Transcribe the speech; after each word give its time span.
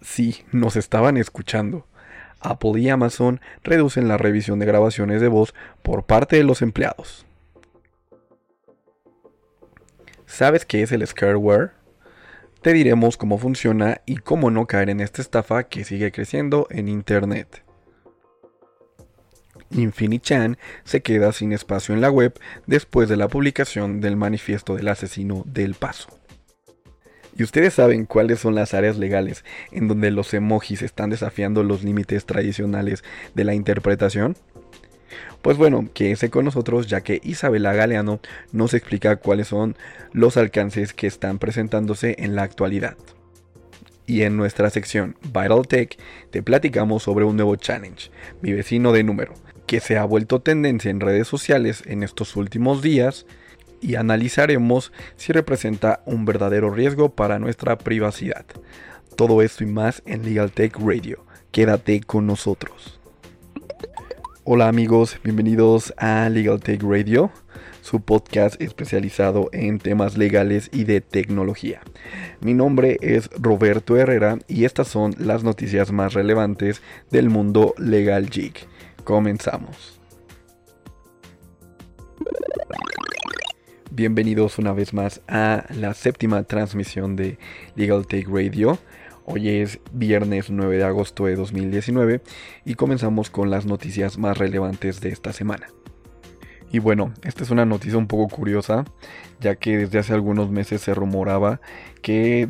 Sí, 0.00 0.44
nos 0.52 0.76
estaban 0.76 1.16
escuchando. 1.16 1.86
Apple 2.40 2.80
y 2.80 2.88
Amazon 2.88 3.40
reducen 3.62 4.08
la 4.08 4.16
revisión 4.16 4.58
de 4.58 4.66
grabaciones 4.66 5.20
de 5.20 5.28
voz 5.28 5.54
por 5.82 6.06
parte 6.06 6.36
de 6.36 6.44
los 6.44 6.62
empleados. 6.62 7.26
¿Sabes 10.26 10.64
qué 10.64 10.82
es 10.82 10.92
el 10.92 11.06
scareware? 11.06 11.72
Te 12.62 12.72
diremos 12.72 13.16
cómo 13.16 13.38
funciona 13.38 14.00
y 14.06 14.16
cómo 14.16 14.50
no 14.50 14.66
caer 14.66 14.90
en 14.90 15.00
esta 15.00 15.22
estafa 15.22 15.64
que 15.64 15.84
sigue 15.84 16.12
creciendo 16.12 16.66
en 16.70 16.88
Internet. 16.88 17.64
Infinichan 19.70 20.58
se 20.84 21.02
queda 21.02 21.32
sin 21.32 21.52
espacio 21.52 21.94
en 21.94 22.00
la 22.00 22.10
web 22.10 22.38
después 22.66 23.08
de 23.08 23.16
la 23.16 23.28
publicación 23.28 24.00
del 24.00 24.16
manifiesto 24.16 24.74
del 24.74 24.88
asesino 24.88 25.42
del 25.46 25.74
paso. 25.74 26.17
¿Y 27.38 27.44
ustedes 27.44 27.74
saben 27.74 28.04
cuáles 28.04 28.40
son 28.40 28.56
las 28.56 28.74
áreas 28.74 28.98
legales 28.98 29.44
en 29.70 29.86
donde 29.86 30.10
los 30.10 30.34
emojis 30.34 30.82
están 30.82 31.10
desafiando 31.10 31.62
los 31.62 31.84
límites 31.84 32.26
tradicionales 32.26 33.04
de 33.36 33.44
la 33.44 33.54
interpretación? 33.54 34.36
Pues 35.40 35.56
bueno, 35.56 35.88
quédese 35.94 36.30
con 36.30 36.44
nosotros 36.44 36.88
ya 36.88 37.02
que 37.02 37.20
Isabela 37.22 37.72
Galeano 37.72 38.18
nos 38.50 38.74
explica 38.74 39.16
cuáles 39.16 39.46
son 39.46 39.76
los 40.12 40.36
alcances 40.36 40.92
que 40.92 41.06
están 41.06 41.38
presentándose 41.38 42.16
en 42.18 42.34
la 42.34 42.42
actualidad. 42.42 42.96
Y 44.04 44.22
en 44.22 44.36
nuestra 44.36 44.68
sección 44.68 45.16
Viral 45.32 45.68
Tech 45.68 45.96
te 46.30 46.42
platicamos 46.42 47.04
sobre 47.04 47.24
un 47.24 47.36
nuevo 47.36 47.54
challenge, 47.54 48.10
mi 48.42 48.52
vecino 48.52 48.90
de 48.90 49.04
número, 49.04 49.34
que 49.66 49.78
se 49.78 49.96
ha 49.96 50.04
vuelto 50.04 50.40
tendencia 50.40 50.90
en 50.90 50.98
redes 50.98 51.28
sociales 51.28 51.84
en 51.86 52.02
estos 52.02 52.34
últimos 52.34 52.82
días 52.82 53.26
y 53.80 53.94
analizaremos 53.96 54.92
si 55.16 55.32
representa 55.32 56.02
un 56.06 56.24
verdadero 56.24 56.70
riesgo 56.70 57.10
para 57.10 57.38
nuestra 57.38 57.78
privacidad. 57.78 58.44
Todo 59.16 59.42
esto 59.42 59.64
y 59.64 59.66
más 59.66 60.02
en 60.06 60.24
Legal 60.24 60.52
Tech 60.52 60.76
Radio. 60.78 61.24
Quédate 61.50 62.00
con 62.00 62.26
nosotros. 62.26 62.98
Hola 64.44 64.68
amigos, 64.68 65.18
bienvenidos 65.22 65.92
a 65.98 66.28
Legal 66.30 66.60
Tech 66.60 66.82
Radio, 66.82 67.30
su 67.82 68.00
podcast 68.00 68.58
especializado 68.62 69.50
en 69.52 69.78
temas 69.78 70.16
legales 70.16 70.70
y 70.72 70.84
de 70.84 71.02
tecnología. 71.02 71.82
Mi 72.40 72.54
nombre 72.54 72.96
es 73.02 73.28
Roberto 73.38 73.98
Herrera 73.98 74.38
y 74.48 74.64
estas 74.64 74.88
son 74.88 75.14
las 75.18 75.44
noticias 75.44 75.92
más 75.92 76.14
relevantes 76.14 76.80
del 77.10 77.28
mundo 77.28 77.74
legal 77.76 78.30
geek. 78.30 78.66
Comenzamos. 79.04 79.97
Bienvenidos 83.98 84.60
una 84.60 84.72
vez 84.72 84.94
más 84.94 85.22
a 85.26 85.64
la 85.74 85.92
séptima 85.92 86.44
transmisión 86.44 87.16
de 87.16 87.36
Legal 87.74 88.06
Take 88.06 88.28
Radio. 88.28 88.78
Hoy 89.24 89.48
es 89.48 89.80
viernes 89.90 90.50
9 90.50 90.76
de 90.76 90.84
agosto 90.84 91.26
de 91.26 91.34
2019 91.34 92.20
y 92.64 92.74
comenzamos 92.76 93.28
con 93.28 93.50
las 93.50 93.66
noticias 93.66 94.16
más 94.16 94.38
relevantes 94.38 95.00
de 95.00 95.08
esta 95.08 95.32
semana. 95.32 95.66
Y 96.70 96.78
bueno, 96.78 97.12
esta 97.24 97.42
es 97.42 97.50
una 97.50 97.64
noticia 97.64 97.98
un 97.98 98.06
poco 98.06 98.28
curiosa, 98.28 98.84
ya 99.40 99.56
que 99.56 99.78
desde 99.78 99.98
hace 99.98 100.12
algunos 100.14 100.48
meses 100.48 100.80
se 100.80 100.94
rumoraba 100.94 101.60
que 102.00 102.48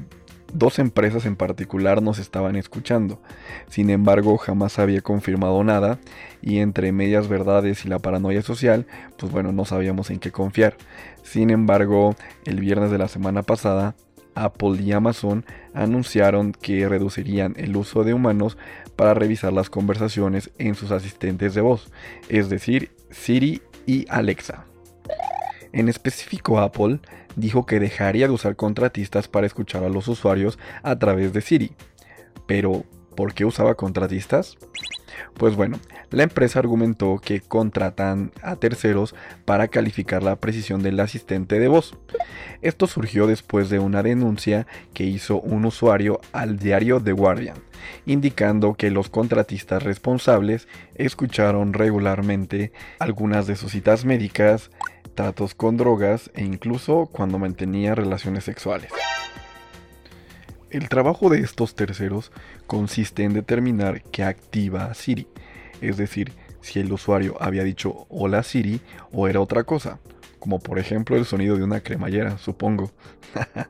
dos 0.53 0.79
empresas 0.79 1.27
en 1.27 1.37
particular 1.37 2.03
nos 2.03 2.19
estaban 2.19 2.57
escuchando. 2.57 3.21
Sin 3.69 3.91
embargo, 3.91 4.37
jamás 4.39 4.79
había 4.79 5.01
confirmado 5.01 5.63
nada 5.65 5.99
y 6.43 6.59
entre 6.59 6.93
medias 6.93 7.29
verdades 7.29 7.85
y 7.85 7.89
la 7.89 7.99
paranoia 7.99 8.43
social, 8.43 8.87
pues 9.17 9.33
bueno, 9.33 9.53
no 9.53 9.65
sabíamos 9.65 10.11
en 10.11 10.19
qué 10.19 10.31
confiar. 10.31 10.77
Sin 11.23 11.51
embargo, 11.51 12.17
el 12.45 12.61
viernes 12.61 12.91
de 12.91 12.99
la 12.99 13.09
semana 13.09 13.43
pasada, 13.43 13.95
Apple 14.35 14.81
y 14.81 14.93
Amazon 14.93 15.45
anunciaron 15.75 16.53
que 16.53 16.89
reducirían 16.89 17.55
el 17.57 17.77
uso 17.77 18.05
de 18.05 18.15
humanos 18.15 18.57
para 18.97 19.15
revisar 19.15 19.53
las 19.53 19.71
conversaciones 19.71 20.51
en 20.59 20.75
sus 20.75 20.91
asistentes 20.91 21.55
de 21.55 21.61
voz, 21.61 21.91
es 22.29 22.49
decir, 22.49 22.93
Siri 23.11 23.63
y 23.87 24.07
Alexa. 24.09 24.68
En 25.79 25.89
específico, 25.89 26.59
Apple 26.59 26.99
dijo 27.37 27.65
que 27.65 27.79
dejaría 27.79 28.27
de 28.27 28.33
usar 28.33 28.57
contratistas 28.57 29.29
para 29.29 29.47
escuchar 29.47 29.85
a 29.85 29.89
los 29.89 30.09
usuarios 30.09 30.59
a 30.83 30.99
través 30.99 31.33
de 31.33 31.41
Siri. 31.41 31.71
Pero, 32.49 32.83
¿por 33.15 33.33
qué 33.33 33.45
usaba 33.45 33.77
contratistas? 33.77 34.59
Pues 35.35 35.55
bueno, 35.55 35.79
la 36.11 36.25
empresa 36.25 36.59
argumentó 36.59 37.21
que 37.25 37.41
contratan 37.41 38.33
a 38.43 38.57
terceros 38.57 39.15
para 39.45 39.69
calificar 39.69 40.25
la 40.25 40.35
precisión 40.35 40.83
del 40.83 40.99
asistente 40.99 41.61
de 41.61 41.69
voz. 41.69 41.97
Esto 42.61 42.89
surgió 42.89 43.29
después 43.29 43.71
de 43.71 43.79
una 43.79 44.03
denuncia 44.03 44.67
que 44.95 45.05
hizo 45.05 45.41
un 45.41 45.65
usuario 45.65 46.21
al 46.33 46.59
diario 46.59 47.01
The 47.01 47.13
Guardian, 47.13 47.57
indicando 48.05 48.75
que 48.75 48.91
los 48.91 49.11
contratistas 49.11 49.85
responsables 49.85 50.67
escucharon 50.97 51.73
regularmente 51.73 52.73
algunas 52.99 53.47
de 53.47 53.55
sus 53.55 53.71
citas 53.71 54.05
médicas, 54.05 54.73
tratos 55.19 55.53
con 55.53 55.77
drogas 55.77 56.31
e 56.35 56.45
incluso 56.45 57.07
cuando 57.07 57.41
mantenía 57.41 57.97
relaciones 57.97 58.45
sexuales. 58.45 58.93
El 60.71 60.89
trabajo 60.89 61.29
de 61.29 61.41
estos 61.41 61.75
terceros 61.75 62.31
consiste 62.69 63.25
en 63.25 63.33
determinar 63.33 64.05
qué 64.13 64.23
activa 64.23 64.95
Siri, 64.95 65.27
es 65.81 65.97
decir, 65.97 66.35
si 66.61 66.79
el 66.79 66.93
usuario 66.93 67.37
había 67.41 67.65
dicho 67.65 68.07
hola 68.09 68.45
Siri 68.45 68.81
o 69.11 69.27
era 69.27 69.41
otra 69.41 69.65
cosa, 69.65 69.99
como 70.39 70.61
por 70.61 70.79
ejemplo 70.79 71.17
el 71.17 71.25
sonido 71.25 71.57
de 71.57 71.65
una 71.65 71.81
cremallera, 71.81 72.39
supongo. 72.39 72.93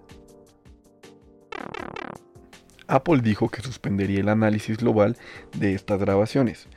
Apple 2.88 3.20
dijo 3.22 3.48
que 3.48 3.62
suspendería 3.62 4.20
el 4.20 4.28
análisis 4.28 4.76
global 4.76 5.16
de 5.56 5.72
estas 5.72 5.98
grabaciones, 5.98 6.68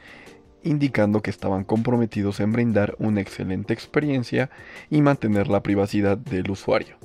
indicando 0.64 1.22
que 1.22 1.30
estaban 1.30 1.64
comprometidos 1.64 2.40
en 2.40 2.52
brindar 2.52 2.96
una 3.00 3.22
excelente 3.22 3.74
experiencia 3.74 4.50
y 4.90 5.02
mantener 5.02 5.48
la 5.48 5.64
privacidad 5.64 6.18
del 6.18 6.52
usuario. 6.52 6.98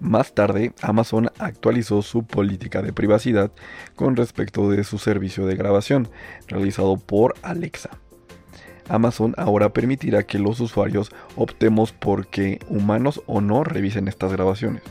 Más 0.00 0.34
tarde, 0.34 0.72
Amazon 0.82 1.30
actualizó 1.38 2.02
su 2.02 2.24
política 2.24 2.82
de 2.82 2.92
privacidad 2.92 3.52
con 3.94 4.16
respecto 4.16 4.68
de 4.68 4.84
su 4.84 4.98
servicio 4.98 5.46
de 5.46 5.56
grabación, 5.56 6.08
realizado 6.46 6.96
por 6.96 7.34
Alexa. 7.42 7.90
Amazon 8.88 9.34
ahora 9.38 9.72
permitirá 9.72 10.24
que 10.24 10.38
los 10.38 10.60
usuarios 10.60 11.10
optemos 11.36 11.92
por 11.92 12.26
que 12.26 12.58
humanos 12.68 13.22
o 13.26 13.40
no 13.40 13.64
revisen 13.64 14.08
estas 14.08 14.32
grabaciones. 14.32 14.82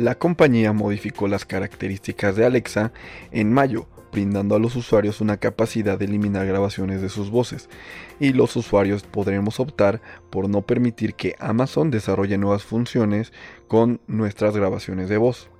La 0.00 0.14
compañía 0.14 0.72
modificó 0.72 1.28
las 1.28 1.44
características 1.44 2.34
de 2.34 2.46
Alexa 2.46 2.90
en 3.32 3.52
mayo, 3.52 3.86
brindando 4.10 4.54
a 4.54 4.58
los 4.58 4.74
usuarios 4.74 5.20
una 5.20 5.36
capacidad 5.36 5.98
de 5.98 6.06
eliminar 6.06 6.46
grabaciones 6.46 7.02
de 7.02 7.10
sus 7.10 7.28
voces, 7.28 7.68
y 8.18 8.32
los 8.32 8.56
usuarios 8.56 9.02
podremos 9.02 9.60
optar 9.60 10.00
por 10.30 10.48
no 10.48 10.62
permitir 10.62 11.12
que 11.12 11.36
Amazon 11.38 11.90
desarrolle 11.90 12.38
nuevas 12.38 12.62
funciones 12.62 13.34
con 13.68 14.00
nuestras 14.06 14.56
grabaciones 14.56 15.10
de 15.10 15.18
voz. 15.18 15.50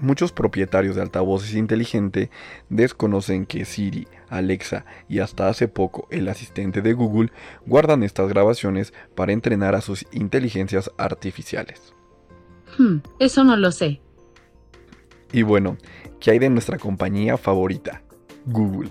Muchos 0.00 0.32
propietarios 0.32 0.96
de 0.96 1.02
altavoces 1.02 1.56
inteligente 1.56 2.30
desconocen 2.70 3.44
que 3.44 3.66
Siri, 3.66 4.08
Alexa 4.30 4.86
y 5.06 5.18
hasta 5.18 5.50
hace 5.50 5.68
poco 5.68 6.08
el 6.10 6.30
asistente 6.30 6.80
de 6.80 6.94
Google 6.94 7.30
guardan 7.66 8.02
estas 8.02 8.30
grabaciones 8.30 8.94
para 9.14 9.34
entrenar 9.34 9.74
a 9.74 9.82
sus 9.82 10.06
inteligencias 10.12 10.90
artificiales. 10.96 11.93
Hmm, 12.78 12.98
eso 13.18 13.44
no 13.44 13.56
lo 13.56 13.72
sé. 13.72 14.00
Y 15.32 15.42
bueno, 15.42 15.76
¿qué 16.20 16.32
hay 16.32 16.38
de 16.38 16.50
nuestra 16.50 16.78
compañía 16.78 17.36
favorita? 17.36 18.02
Google. 18.46 18.90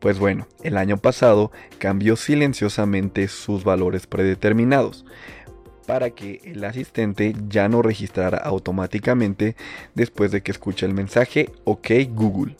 Pues 0.00 0.18
bueno, 0.18 0.46
el 0.62 0.76
año 0.76 0.98
pasado 0.98 1.50
cambió 1.78 2.16
silenciosamente 2.16 3.28
sus 3.28 3.64
valores 3.64 4.06
predeterminados 4.06 5.04
para 5.86 6.10
que 6.10 6.40
el 6.44 6.64
asistente 6.64 7.34
ya 7.48 7.68
no 7.68 7.80
registrara 7.80 8.38
automáticamente 8.38 9.56
después 9.94 10.32
de 10.32 10.42
que 10.42 10.52
escuche 10.52 10.84
el 10.84 10.94
mensaje 10.94 11.52
OK 11.64 11.90
Google. 12.10 12.56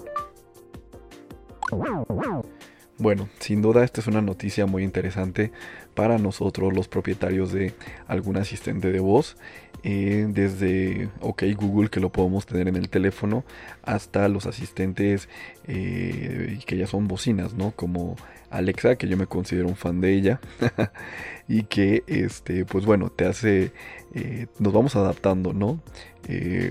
Bueno, 2.99 3.29
sin 3.41 3.61
duda 3.61 3.85
esta 3.85 4.01
es 4.01 4.07
una 4.07 4.23
noticia 4.23 4.65
muy 4.65 4.83
interesante 4.83 5.53
para 5.95 6.17
nosotros 6.17 6.73
los 6.73 6.89
propietarios 6.89 7.53
de 7.53 7.75
algún 8.09 8.39
asistente 8.39 8.91
de 8.91 9.01
voz, 9.01 9.37
eh, 9.83 10.27
desde 10.31 11.11
OK 11.21 11.43
Google 11.57 11.91
que 11.91 12.01
lo 12.01 12.11
podemos 12.11 12.47
tener 12.47 12.69
en 12.69 12.77
el 12.77 12.89
teléfono 12.89 13.45
hasta 13.83 14.29
los 14.29 14.47
asistentes 14.47 15.29
eh, 15.67 16.59
que 16.65 16.79
ya 16.79 16.87
son 16.87 17.07
bocinas, 17.07 17.53
¿no? 17.53 17.73
Como 17.73 18.17
Alexa, 18.49 18.97
que 18.97 19.09
yo 19.09 19.19
me 19.19 19.27
considero 19.27 19.69
un 19.69 19.77
fan 19.77 20.01
de 20.01 20.15
ella 20.15 20.41
y 21.49 21.65
que, 21.65 22.03
este, 22.07 22.65
pues 22.65 22.87
bueno, 22.87 23.11
te 23.11 23.27
hace, 23.27 23.73
eh, 24.15 24.47
nos 24.59 24.73
vamos 24.73 24.97
adaptando, 24.97 25.53
¿no? 25.53 25.81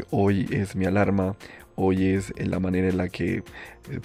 hoy 0.10 0.50
es 0.52 0.76
mi 0.76 0.84
alarma, 0.84 1.38
Hoy 1.76 2.08
es 2.08 2.34
la 2.38 2.60
manera 2.60 2.88
en 2.88 2.98
la 2.98 3.10
que 3.10 3.38
eh, 3.38 3.44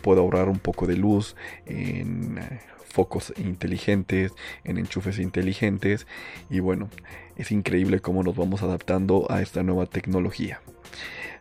puedo 0.00 0.20
ahorrar 0.20 0.48
un 0.48 0.58
poco 0.58 0.86
de 0.86 0.96
luz 0.96 1.36
en 1.66 2.38
eh, 2.38 2.60
focos 2.84 3.32
inteligentes, 3.36 4.32
en 4.64 4.78
enchufes 4.78 5.18
inteligentes 5.18 6.06
y 6.48 6.60
bueno, 6.60 6.88
es 7.36 7.52
increíble 7.52 8.00
cómo 8.00 8.22
nos 8.22 8.36
vamos 8.36 8.62
adaptando 8.62 9.26
a 9.30 9.40
esta 9.40 9.62
nueva 9.62 9.86
tecnología. 9.86 10.60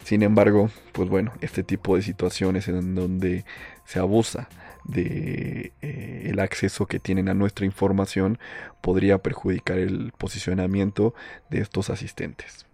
Sin 0.03 0.23
embargo, 0.23 0.69
pues 0.93 1.09
bueno, 1.09 1.33
este 1.41 1.63
tipo 1.63 1.95
de 1.95 2.01
situaciones 2.01 2.67
en 2.67 2.95
donde 2.95 3.43
se 3.85 3.99
abusa 3.99 4.47
de 4.85 5.73
eh, 5.81 6.09
acceso 6.39 6.85
que 6.85 6.99
tienen 6.99 7.29
a 7.29 7.33
nuestra 7.33 7.65
información 7.65 8.39
podría 8.81 9.17
perjudicar 9.17 9.77
el 9.77 10.13
posicionamiento 10.17 11.13
de 11.49 11.61
estos 11.61 11.89
asistentes. 11.89 12.68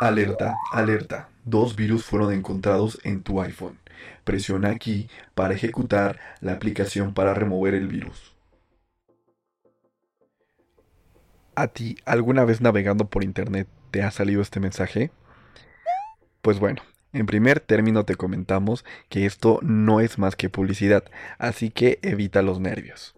Alerta, 0.00 0.56
alerta. 0.70 1.28
Dos 1.44 1.74
virus 1.74 2.04
fueron 2.04 2.32
encontrados 2.32 3.00
en 3.02 3.22
tu 3.24 3.40
iPhone. 3.42 3.80
Presiona 4.22 4.70
aquí 4.70 5.10
para 5.34 5.54
ejecutar 5.54 6.20
la 6.40 6.52
aplicación 6.52 7.14
para 7.14 7.34
remover 7.34 7.74
el 7.74 7.88
virus. 7.88 8.36
¿A 11.56 11.66
ti 11.66 11.96
alguna 12.04 12.44
vez 12.44 12.60
navegando 12.60 13.06
por 13.06 13.24
internet 13.24 13.66
te 13.90 14.04
ha 14.04 14.12
salido 14.12 14.40
este 14.40 14.60
mensaje? 14.60 15.10
Pues 16.42 16.60
bueno, 16.60 16.80
en 17.12 17.26
primer 17.26 17.58
término 17.58 18.04
te 18.04 18.14
comentamos 18.14 18.84
que 19.08 19.26
esto 19.26 19.58
no 19.62 19.98
es 19.98 20.16
más 20.16 20.36
que 20.36 20.48
publicidad, 20.48 21.02
así 21.38 21.70
que 21.70 21.98
evita 22.02 22.42
los 22.42 22.60
nervios. 22.60 23.16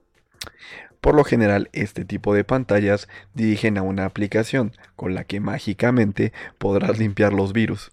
Por 1.00 1.14
lo 1.14 1.24
general, 1.24 1.70
este 1.72 2.04
tipo 2.04 2.34
de 2.34 2.44
pantallas 2.44 3.08
dirigen 3.32 3.78
a 3.78 3.82
una 3.82 4.04
aplicación 4.04 4.72
con 4.96 5.14
la 5.14 5.24
que 5.24 5.40
mágicamente 5.40 6.32
podrás 6.58 6.98
limpiar 6.98 7.32
los 7.32 7.54
virus. 7.54 7.90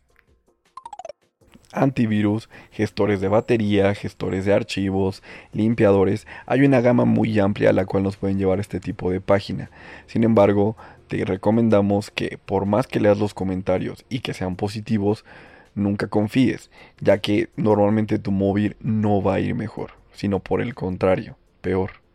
Antivirus, 1.71 2.49
gestores 2.71 3.21
de 3.21 3.29
batería, 3.29 3.93
gestores 3.95 4.45
de 4.45 4.53
archivos, 4.53 5.23
limpiadores, 5.53 6.27
hay 6.45 6.63
una 6.63 6.81
gama 6.81 7.05
muy 7.05 7.39
amplia 7.39 7.69
a 7.69 7.73
la 7.73 7.85
cual 7.85 8.03
nos 8.03 8.17
pueden 8.17 8.39
llevar 8.39 8.59
este 8.59 8.79
tipo 8.81 9.09
de 9.09 9.21
página. 9.21 9.69
Sin 10.07 10.23
embargo, 10.25 10.75
te 11.07 11.23
recomendamos 11.23 12.11
que 12.11 12.37
por 12.45 12.65
más 12.65 12.87
que 12.87 12.99
leas 12.99 13.19
los 13.19 13.33
comentarios 13.33 14.05
y 14.09 14.19
que 14.19 14.33
sean 14.33 14.57
positivos, 14.57 15.23
nunca 15.75 16.07
confíes, 16.07 16.71
ya 16.99 17.19
que 17.19 17.49
normalmente 17.55 18.19
tu 18.19 18.31
móvil 18.31 18.75
no 18.81 19.21
va 19.21 19.35
a 19.35 19.39
ir 19.39 19.55
mejor, 19.55 19.91
sino 20.11 20.39
por 20.39 20.61
el 20.61 20.73
contrario, 20.73 21.37
peor. 21.61 22.06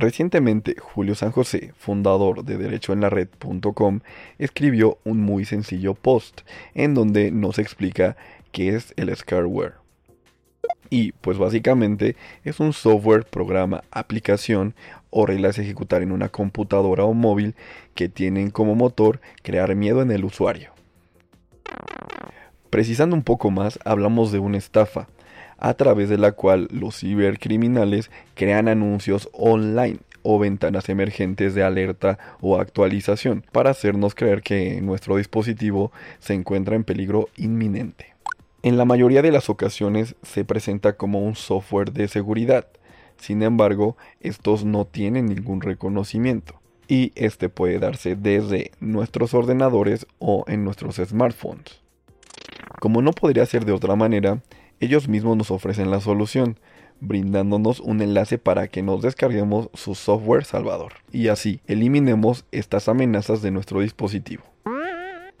Recientemente, 0.00 0.76
Julio 0.78 1.16
San 1.16 1.32
José, 1.32 1.72
fundador 1.76 2.44
de 2.44 2.56
derechoenlared.com, 2.56 3.98
escribió 4.38 4.98
un 5.02 5.20
muy 5.20 5.44
sencillo 5.44 5.94
post 5.94 6.42
en 6.74 6.94
donde 6.94 7.32
nos 7.32 7.58
explica 7.58 8.16
qué 8.52 8.76
es 8.76 8.94
el 8.96 9.14
scareware. 9.16 9.74
Y 10.88 11.10
pues 11.10 11.36
básicamente 11.36 12.14
es 12.44 12.60
un 12.60 12.72
software, 12.74 13.24
programa, 13.24 13.82
aplicación 13.90 14.76
o 15.10 15.26
reglas 15.26 15.58
a 15.58 15.62
ejecutar 15.62 16.02
en 16.02 16.12
una 16.12 16.28
computadora 16.28 17.02
o 17.02 17.12
móvil 17.12 17.56
que 17.96 18.08
tienen 18.08 18.50
como 18.50 18.76
motor 18.76 19.20
crear 19.42 19.74
miedo 19.74 20.00
en 20.00 20.12
el 20.12 20.24
usuario. 20.24 20.70
Precisando 22.70 23.16
un 23.16 23.24
poco 23.24 23.50
más, 23.50 23.80
hablamos 23.84 24.30
de 24.30 24.38
una 24.38 24.58
estafa, 24.58 25.08
a 25.58 25.74
través 25.74 26.08
de 26.08 26.18
la 26.18 26.32
cual 26.32 26.68
los 26.70 27.00
cibercriminales 27.00 28.10
crean 28.34 28.68
anuncios 28.68 29.28
online 29.32 29.98
o 30.22 30.38
ventanas 30.38 30.88
emergentes 30.88 31.54
de 31.54 31.62
alerta 31.62 32.18
o 32.40 32.58
actualización 32.58 33.44
para 33.52 33.70
hacernos 33.70 34.14
creer 34.14 34.42
que 34.42 34.80
nuestro 34.80 35.16
dispositivo 35.16 35.92
se 36.18 36.34
encuentra 36.34 36.76
en 36.76 36.84
peligro 36.84 37.28
inminente. 37.36 38.14
En 38.62 38.76
la 38.76 38.84
mayoría 38.84 39.22
de 39.22 39.32
las 39.32 39.48
ocasiones 39.50 40.16
se 40.22 40.44
presenta 40.44 40.96
como 40.96 41.20
un 41.20 41.36
software 41.36 41.92
de 41.92 42.08
seguridad, 42.08 42.66
sin 43.16 43.42
embargo, 43.42 43.96
estos 44.20 44.64
no 44.64 44.84
tienen 44.84 45.26
ningún 45.26 45.60
reconocimiento 45.60 46.60
y 46.86 47.12
este 47.14 47.48
puede 47.48 47.78
darse 47.78 48.16
desde 48.16 48.72
nuestros 48.80 49.34
ordenadores 49.34 50.06
o 50.18 50.44
en 50.48 50.64
nuestros 50.64 50.96
smartphones. 50.96 51.80
Como 52.80 53.02
no 53.02 53.12
podría 53.12 53.44
ser 53.44 53.64
de 53.64 53.72
otra 53.72 53.96
manera, 53.96 54.40
ellos 54.80 55.08
mismos 55.08 55.36
nos 55.36 55.50
ofrecen 55.50 55.90
la 55.90 56.00
solución, 56.00 56.58
brindándonos 57.00 57.80
un 57.80 58.00
enlace 58.00 58.38
para 58.38 58.68
que 58.68 58.82
nos 58.82 59.02
descarguemos 59.02 59.70
su 59.74 59.94
software 59.94 60.44
salvador 60.44 60.94
y 61.12 61.28
así 61.28 61.60
eliminemos 61.66 62.44
estas 62.50 62.88
amenazas 62.88 63.42
de 63.42 63.50
nuestro 63.50 63.80
dispositivo. 63.80 64.42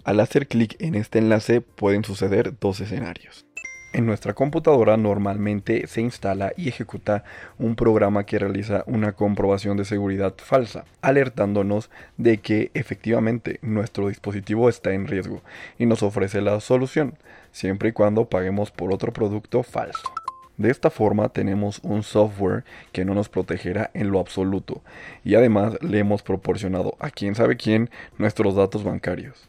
Al 0.04 0.20
hacer 0.20 0.46
clic 0.48 0.76
en 0.78 0.94
este 0.94 1.18
enlace 1.18 1.60
pueden 1.60 2.04
suceder 2.04 2.54
dos 2.58 2.80
escenarios. 2.80 3.47
En 3.94 4.04
nuestra 4.04 4.34
computadora 4.34 4.98
normalmente 4.98 5.86
se 5.86 6.02
instala 6.02 6.52
y 6.56 6.68
ejecuta 6.68 7.24
un 7.58 7.74
programa 7.74 8.26
que 8.26 8.38
realiza 8.38 8.84
una 8.86 9.12
comprobación 9.12 9.78
de 9.78 9.86
seguridad 9.86 10.34
falsa, 10.36 10.84
alertándonos 11.00 11.88
de 12.18 12.38
que 12.38 12.70
efectivamente 12.74 13.58
nuestro 13.62 14.08
dispositivo 14.08 14.68
está 14.68 14.92
en 14.92 15.06
riesgo 15.06 15.40
y 15.78 15.86
nos 15.86 16.02
ofrece 16.02 16.42
la 16.42 16.60
solución, 16.60 17.14
siempre 17.50 17.88
y 17.88 17.92
cuando 17.92 18.26
paguemos 18.26 18.70
por 18.70 18.92
otro 18.92 19.12
producto 19.12 19.62
falso. 19.62 20.12
De 20.58 20.70
esta 20.70 20.90
forma 20.90 21.30
tenemos 21.30 21.80
un 21.82 22.02
software 22.02 22.64
que 22.92 23.06
no 23.06 23.14
nos 23.14 23.30
protegerá 23.30 23.90
en 23.94 24.10
lo 24.10 24.20
absoluto 24.20 24.82
y 25.24 25.34
además 25.34 25.78
le 25.80 26.00
hemos 26.00 26.22
proporcionado 26.22 26.94
a 26.98 27.10
quien 27.10 27.34
sabe 27.34 27.56
quién 27.56 27.88
nuestros 28.18 28.54
datos 28.54 28.84
bancarios. 28.84 29.48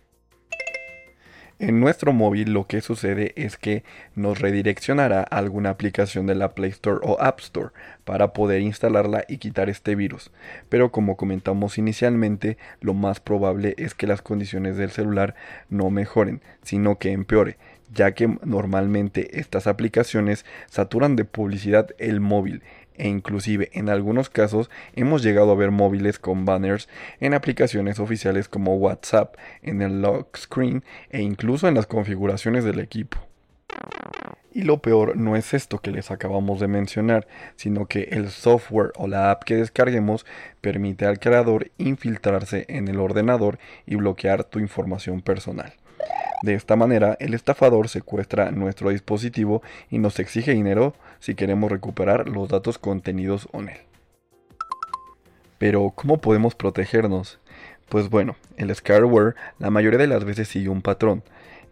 En 1.60 1.82
nuestro 1.82 2.14
móvil 2.14 2.54
lo 2.54 2.68
que 2.68 2.80
sucede 2.80 3.34
es 3.36 3.58
que 3.58 3.84
nos 4.16 4.40
redireccionará 4.40 5.28
a 5.30 5.40
alguna 5.40 5.72
aplicación 5.72 6.26
de 6.26 6.34
la 6.34 6.54
Play 6.56 6.70
Store 6.70 7.02
o 7.04 7.22
App 7.22 7.42
Store 7.42 7.72
para 8.06 8.32
poder 8.32 8.62
instalarla 8.62 9.26
y 9.28 9.40
quitar 9.40 9.70
este 9.70 9.96
virus. 9.96 10.32
Pero 10.70 10.94
como 10.94 11.18
comentamos 11.18 11.78
inicialmente, 11.78 12.58
lo 12.80 12.94
más 12.94 13.20
probable 13.20 13.76
es 13.78 13.94
que 13.94 14.08
las 14.08 14.22
condiciones 14.22 14.78
del 14.78 14.92
celular 14.92 15.36
no 15.70 15.90
mejoren, 15.90 16.42
sino 16.64 16.98
que 16.98 17.12
empeore, 17.12 17.58
ya 17.94 18.14
que 18.14 18.38
normalmente 18.46 19.38
estas 19.38 19.68
aplicaciones 19.68 20.46
saturan 20.68 21.18
de 21.18 21.26
publicidad 21.26 21.90
el 21.98 22.22
móvil 22.22 22.64
e 23.00 23.08
inclusive 23.08 23.70
en 23.74 23.90
algunos 23.90 24.30
casos 24.30 24.70
hemos 24.94 25.24
llegado 25.24 25.52
a 25.52 25.56
ver 25.56 25.72
móviles 25.72 26.20
con 26.20 26.46
banners 26.46 26.88
en 27.20 27.34
aplicaciones 27.34 28.00
oficiales 28.00 28.48
como 28.48 28.76
WhatsApp, 28.76 29.36
en 29.64 29.82
el 29.82 30.02
lock 30.02 30.38
screen 30.38 30.84
e 31.10 31.22
incluso 31.22 31.68
en 31.68 31.74
las 31.74 31.88
configuraciones 31.88 32.64
del 32.64 32.80
equipo. 32.80 33.18
Y 34.52 34.64
lo 34.64 34.82
peor 34.82 35.16
no 35.16 35.36
es 35.36 35.54
esto 35.54 35.80
que 35.80 35.92
les 35.92 36.12
acabamos 36.12 36.60
de 36.60 36.68
mencionar, 36.68 37.28
sino 37.56 37.86
que 37.86 38.10
el 38.12 38.30
software 38.30 38.92
o 38.98 39.08
la 39.08 39.32
app 39.32 39.44
que 39.44 39.56
descarguemos 39.56 40.26
permite 40.60 41.06
al 41.06 41.20
creador 41.20 41.72
infiltrarse 41.78 42.66
en 42.68 42.88
el 42.88 43.00
ordenador 43.00 43.60
y 43.86 43.96
bloquear 43.96 44.44
tu 44.44 44.60
información 44.60 45.22
personal. 45.22 45.74
De 46.42 46.54
esta 46.54 46.76
manera, 46.76 47.18
el 47.20 47.34
estafador 47.34 47.90
secuestra 47.90 48.52
nuestro 48.52 48.90
dispositivo 48.92 49.62
y 49.90 49.98
nos 49.98 50.20
exige 50.20 50.54
dinero 50.54 50.94
si 51.20 51.36
queremos 51.36 51.70
recuperar 51.70 52.30
los 52.30 52.48
datos 52.48 52.78
contenidos 52.78 53.50
en 53.52 53.70
él. 53.70 53.78
Pero, 55.58 55.92
¿cómo 55.94 56.20
podemos 56.20 56.56
protegernos? 56.56 57.40
Pues 57.90 58.10
bueno, 58.10 58.38
el 58.56 58.74
scareware 58.74 59.36
la 59.58 59.70
mayoría 59.70 60.00
de 60.00 60.08
las 60.08 60.24
veces 60.24 60.48
sigue 60.48 60.70
un 60.70 60.82
patrón, 60.82 61.24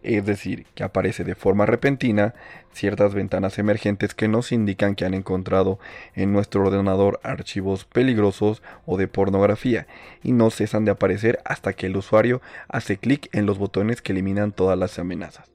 es 0.04 0.26
decir, 0.26 0.66
que 0.76 0.84
aparece 0.84 1.24
de 1.24 1.36
forma 1.36 1.66
repentina 1.66 2.34
ciertas 2.72 3.14
ventanas 3.14 3.58
emergentes 3.60 4.14
que 4.14 4.28
nos 4.28 4.52
indican 4.52 4.96
que 4.96 5.06
han 5.06 5.14
encontrado 5.14 5.80
en 6.16 6.34
nuestro 6.34 6.66
ordenador 6.66 7.20
archivos 7.24 7.86
peligrosos 7.86 8.62
o 8.86 8.98
de 8.98 9.08
pornografía 9.08 9.88
y 10.24 10.32
no 10.32 10.50
cesan 10.50 10.86
de 10.86 10.92
aparecer 10.92 11.40
hasta 11.46 11.74
que 11.74 11.88
el 11.88 11.98
usuario 11.98 12.42
hace 12.70 12.98
clic 12.98 13.30
en 13.34 13.46
los 13.46 13.58
botones 13.58 14.02
que 14.02 14.12
eliminan 14.12 14.52
todas 14.52 14.78
las 14.78 15.00
amenazas. 15.00 15.52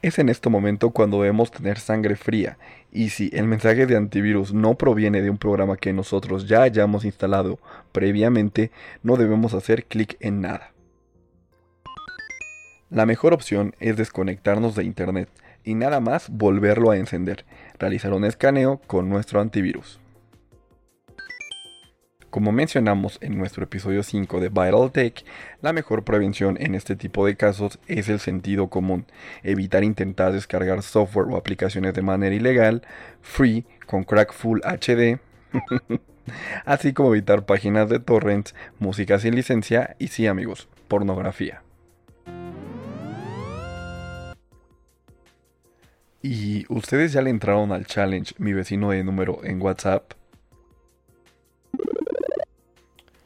Es 0.00 0.20
en 0.20 0.28
este 0.28 0.48
momento 0.48 0.90
cuando 0.90 1.20
debemos 1.20 1.50
tener 1.50 1.80
sangre 1.80 2.14
fría 2.14 2.56
y 2.92 3.10
si 3.10 3.30
el 3.32 3.46
mensaje 3.46 3.84
de 3.84 3.96
antivirus 3.96 4.54
no 4.54 4.76
proviene 4.76 5.22
de 5.22 5.30
un 5.30 5.38
programa 5.38 5.76
que 5.76 5.92
nosotros 5.92 6.46
ya 6.46 6.62
hayamos 6.62 7.04
instalado 7.04 7.58
previamente, 7.90 8.70
no 9.02 9.16
debemos 9.16 9.54
hacer 9.54 9.86
clic 9.86 10.16
en 10.20 10.40
nada. 10.40 10.72
La 12.90 13.04
mejor 13.04 13.34
opción 13.34 13.74
es 13.80 13.98
desconectarnos 13.98 14.74
de 14.74 14.82
Internet 14.82 15.28
y 15.62 15.74
nada 15.74 16.00
más 16.00 16.30
volverlo 16.30 16.90
a 16.90 16.96
encender, 16.96 17.44
realizar 17.78 18.14
un 18.14 18.24
escaneo 18.24 18.80
con 18.86 19.10
nuestro 19.10 19.42
antivirus. 19.42 20.00
Como 22.30 22.50
mencionamos 22.50 23.18
en 23.20 23.36
nuestro 23.36 23.64
episodio 23.64 24.02
5 24.02 24.40
de 24.40 24.48
Viral 24.48 24.90
Tech, 24.90 25.22
la 25.60 25.74
mejor 25.74 26.04
prevención 26.04 26.56
en 26.60 26.74
este 26.74 26.96
tipo 26.96 27.26
de 27.26 27.36
casos 27.36 27.78
es 27.88 28.08
el 28.08 28.20
sentido 28.20 28.68
común, 28.68 29.04
evitar 29.42 29.84
intentar 29.84 30.32
descargar 30.32 30.82
software 30.82 31.28
o 31.30 31.36
aplicaciones 31.36 31.92
de 31.92 32.02
manera 32.02 32.34
ilegal, 32.34 32.82
free, 33.20 33.66
con 33.86 34.04
crack 34.04 34.32
full 34.32 34.60
HD, 34.60 35.20
así 36.64 36.94
como 36.94 37.14
evitar 37.14 37.44
páginas 37.44 37.90
de 37.90 38.00
torrents, 38.00 38.54
música 38.78 39.18
sin 39.18 39.34
licencia 39.34 39.94
y 39.98 40.08
sí 40.08 40.26
amigos, 40.26 40.68
pornografía. 40.88 41.62
¿Y 46.20 46.64
ustedes 46.68 47.12
ya 47.12 47.22
le 47.22 47.30
entraron 47.30 47.70
al 47.70 47.86
challenge 47.86 48.34
mi 48.38 48.52
vecino 48.52 48.90
de 48.90 49.04
número 49.04 49.38
en 49.44 49.62
WhatsApp? 49.62 50.14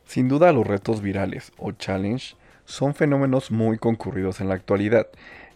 Sin 0.04 0.28
duda 0.28 0.52
los 0.52 0.66
retos 0.66 1.00
virales 1.00 1.52
o 1.56 1.72
challenge 1.72 2.36
son 2.66 2.94
fenómenos 2.94 3.50
muy 3.50 3.78
concurridos 3.78 4.42
en 4.42 4.48
la 4.50 4.56
actualidad, 4.56 5.06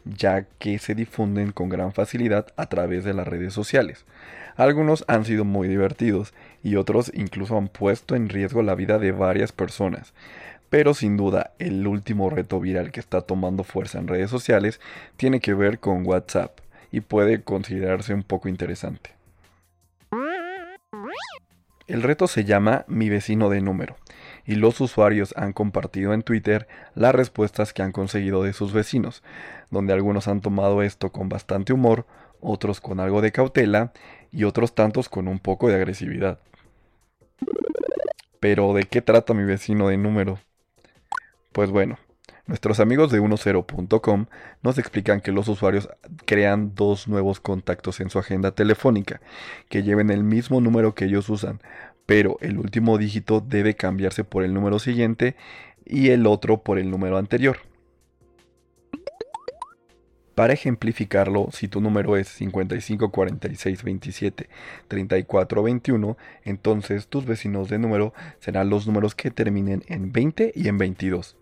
ya 0.07 0.47
que 0.59 0.79
se 0.79 0.95
difunden 0.95 1.53
con 1.53 1.69
gran 1.69 1.93
facilidad 1.93 2.47
a 2.57 2.71
través 2.71 3.05
de 3.05 3.13
las 3.13 3.29
redes 3.29 3.53
sociales. 3.53 4.07
Algunos 4.57 5.05
han 5.07 5.27
sido 5.27 5.45
muy 5.45 5.69
divertidos 5.69 6.33
y 6.63 6.77
otros 6.77 7.13
incluso 7.15 7.59
han 7.59 7.69
puesto 7.69 8.17
en 8.17 8.31
riesgo 8.31 8.63
la 8.63 8.75
vida 8.75 8.99
de 8.99 9.13
varias 9.13 9.53
personas. 9.53 10.15
Pero 10.71 10.95
sin 10.95 11.19
duda, 11.19 11.53
el 11.59 11.87
último 11.87 12.31
reto 12.31 12.61
viral 12.61 12.93
que 12.93 13.01
está 13.01 13.21
tomando 13.21 13.63
fuerza 13.63 13.99
en 13.99 14.09
redes 14.09 14.31
sociales 14.31 14.81
tiene 15.19 15.41
que 15.41 15.53
ver 15.53 15.81
con 15.81 16.07
WhatsApp 16.07 16.61
y 16.91 17.01
puede 17.01 17.43
considerarse 17.43 18.15
un 18.15 18.23
poco 18.23 18.49
interesante. 18.49 19.11
El 21.87 22.03
reto 22.03 22.27
se 22.27 22.45
llama 22.45 22.85
Mi 22.89 23.09
vecino 23.09 23.49
de 23.49 23.61
número 23.61 23.97
y 24.45 24.57
los 24.57 24.81
usuarios 24.81 25.35
han 25.37 25.53
compartido 25.53 26.15
en 26.15 26.23
Twitter 26.23 26.67
las 26.95 27.15
respuestas 27.15 27.73
que 27.73 27.83
han 27.83 27.93
conseguido 27.93 28.43
de 28.43 28.53
sus 28.53 28.73
vecinos, 28.73 29.23
donde 29.71 29.93
algunos 29.93 30.27
han 30.27 30.41
tomado 30.41 30.83
esto 30.83 31.13
con 31.13 31.29
bastante 31.29 31.73
humor, 31.73 32.07
otros 32.41 32.81
con 32.81 32.99
algo 32.99 33.21
de 33.21 33.33
cautela 33.33 33.93
y 34.33 34.45
otros 34.45 34.75
tantos 34.75 35.09
con 35.09 35.29
un 35.29 35.39
poco 35.39 35.69
de 35.69 35.77
agresividad. 35.77 36.41
Pero 38.41 38.73
¿de 38.75 38.85
qué 38.85 39.01
trata 39.01 39.35
mi 39.35 39.45
vecino 39.45 39.89
de 39.89 39.97
número? 39.97 40.39
Pues 41.53 41.71
bueno, 41.71 41.99
nuestros 42.47 42.81
amigos 42.81 43.11
de 43.11 43.21
10.com 43.21 44.27
nos 44.63 44.79
explican 44.79 45.21
que 45.21 45.33
los 45.33 45.49
usuarios 45.49 45.89
crean 46.25 46.75
dos 46.75 47.09
nuevos 47.09 47.41
contactos 47.41 48.01
en 48.01 48.11
su 48.11 48.19
agenda 48.19 48.53
telefónica 48.53 49.21
que 49.69 49.83
lleven 49.83 50.11
el 50.11 50.23
mismo 50.23 50.61
número 50.61 50.95
que 50.95 51.07
ellos 51.07 51.29
usan, 51.29 51.61
pero 52.07 52.39
el 52.41 52.59
último 52.59 52.99
dígito 52.99 53.41
debe 53.41 53.75
cambiarse 53.75 54.25
por 54.25 54.45
el 54.45 54.55
número 54.55 54.79
siguiente 54.79 55.35
y 55.85 56.11
el 56.11 56.27
otro 56.27 56.63
por 56.63 56.79
el 56.79 56.91
número 56.91 57.19
anterior. 57.19 57.59
Para 60.37 60.53
ejemplificarlo, 60.53 61.49
si 61.51 61.67
tu 61.67 61.81
número 61.81 62.17
es 62.19 62.29
55 62.29 63.11
46 63.11 63.83
27 63.83 64.49
34 64.87 65.63
21, 65.63 66.17
entonces 66.45 67.09
tus 67.09 67.25
vecinos 67.25 67.71
de 67.71 67.79
número 67.79 68.13
serán 68.39 68.69
los 68.69 68.87
números 68.87 69.15
que 69.15 69.31
terminen 69.31 69.83
en 69.89 70.13
20 70.13 70.53
y 70.55 70.69
en 70.69 70.77
22. 70.77 71.37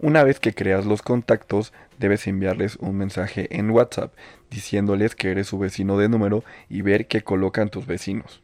Una 0.00 0.22
vez 0.22 0.38
que 0.40 0.54
creas 0.54 0.86
los 0.86 1.02
contactos, 1.02 1.72
debes 1.98 2.26
enviarles 2.26 2.76
un 2.76 2.96
mensaje 2.96 3.48
en 3.58 3.70
WhatsApp 3.70 4.14
diciéndoles 4.50 5.14
que 5.14 5.30
eres 5.30 5.48
su 5.48 5.58
vecino 5.58 5.98
de 5.98 6.08
número 6.08 6.44
y 6.68 6.82
ver 6.82 7.06
qué 7.06 7.22
colocan 7.22 7.68
tus 7.68 7.86
vecinos 7.86 8.42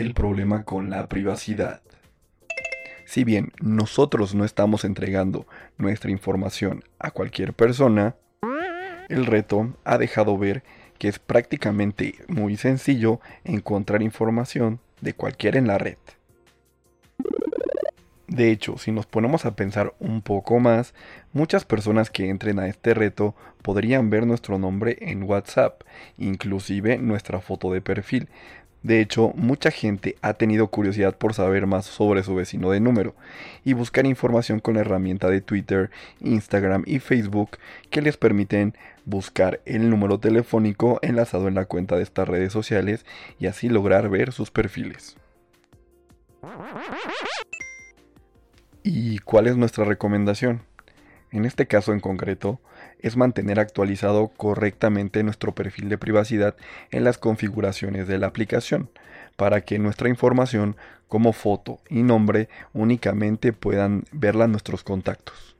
el 0.00 0.12
problema 0.14 0.64
con 0.64 0.90
la 0.90 1.08
privacidad. 1.08 1.80
Si 3.06 3.22
bien 3.22 3.52
nosotros 3.60 4.34
no 4.34 4.44
estamos 4.44 4.84
entregando 4.84 5.46
nuestra 5.78 6.10
información 6.10 6.82
a 6.98 7.10
cualquier 7.10 7.52
persona, 7.52 8.16
el 9.08 9.26
reto 9.26 9.74
ha 9.84 9.98
dejado 9.98 10.36
ver 10.36 10.64
que 10.98 11.08
es 11.08 11.18
prácticamente 11.18 12.16
muy 12.28 12.56
sencillo 12.56 13.20
encontrar 13.44 14.02
información 14.02 14.80
de 15.00 15.14
cualquiera 15.14 15.58
en 15.58 15.66
la 15.68 15.78
red. 15.78 15.98
De 18.34 18.50
hecho, 18.50 18.78
si 18.78 18.90
nos 18.90 19.06
ponemos 19.06 19.44
a 19.44 19.54
pensar 19.54 19.94
un 20.00 20.20
poco 20.20 20.58
más, 20.58 20.92
muchas 21.32 21.64
personas 21.64 22.10
que 22.10 22.28
entren 22.28 22.58
a 22.58 22.66
este 22.66 22.92
reto 22.92 23.36
podrían 23.62 24.10
ver 24.10 24.26
nuestro 24.26 24.58
nombre 24.58 24.98
en 25.02 25.22
WhatsApp, 25.22 25.82
inclusive 26.18 26.98
nuestra 26.98 27.38
foto 27.38 27.72
de 27.72 27.80
perfil, 27.80 28.28
de 28.82 29.00
hecho, 29.00 29.32
mucha 29.36 29.70
gente 29.70 30.16
ha 30.20 30.34
tenido 30.34 30.66
curiosidad 30.66 31.16
por 31.16 31.32
saber 31.32 31.68
más 31.68 31.86
sobre 31.86 32.24
su 32.24 32.34
vecino 32.34 32.72
de 32.72 32.80
número 32.80 33.14
y 33.64 33.72
buscar 33.72 34.04
información 34.04 34.58
con 34.58 34.74
la 34.74 34.80
herramienta 34.80 35.30
de 35.30 35.40
Twitter, 35.40 35.92
Instagram 36.18 36.82
y 36.86 36.98
Facebook 36.98 37.58
que 37.90 38.02
les 38.02 38.16
permiten 38.16 38.74
buscar 39.04 39.60
el 39.64 39.88
número 39.90 40.18
telefónico 40.18 40.98
enlazado 41.02 41.46
en 41.46 41.54
la 41.54 41.66
cuenta 41.66 41.96
de 41.96 42.02
estas 42.02 42.26
redes 42.26 42.52
sociales 42.52 43.06
y 43.38 43.46
así 43.46 43.68
lograr 43.68 44.08
ver 44.08 44.32
sus 44.32 44.50
perfiles. 44.50 45.16
¿Y 48.86 49.18
cuál 49.20 49.46
es 49.46 49.56
nuestra 49.56 49.86
recomendación? 49.86 50.60
En 51.30 51.46
este 51.46 51.66
caso 51.66 51.94
en 51.94 52.00
concreto, 52.00 52.60
es 52.98 53.16
mantener 53.16 53.58
actualizado 53.58 54.28
correctamente 54.28 55.22
nuestro 55.22 55.54
perfil 55.54 55.88
de 55.88 55.96
privacidad 55.96 56.54
en 56.90 57.02
las 57.02 57.16
configuraciones 57.16 58.06
de 58.06 58.18
la 58.18 58.26
aplicación, 58.26 58.90
para 59.36 59.62
que 59.62 59.78
nuestra 59.78 60.10
información 60.10 60.76
como 61.08 61.32
foto 61.32 61.80
y 61.88 62.02
nombre 62.02 62.50
únicamente 62.74 63.54
puedan 63.54 64.04
verla 64.12 64.48
nuestros 64.48 64.84
contactos. 64.84 65.56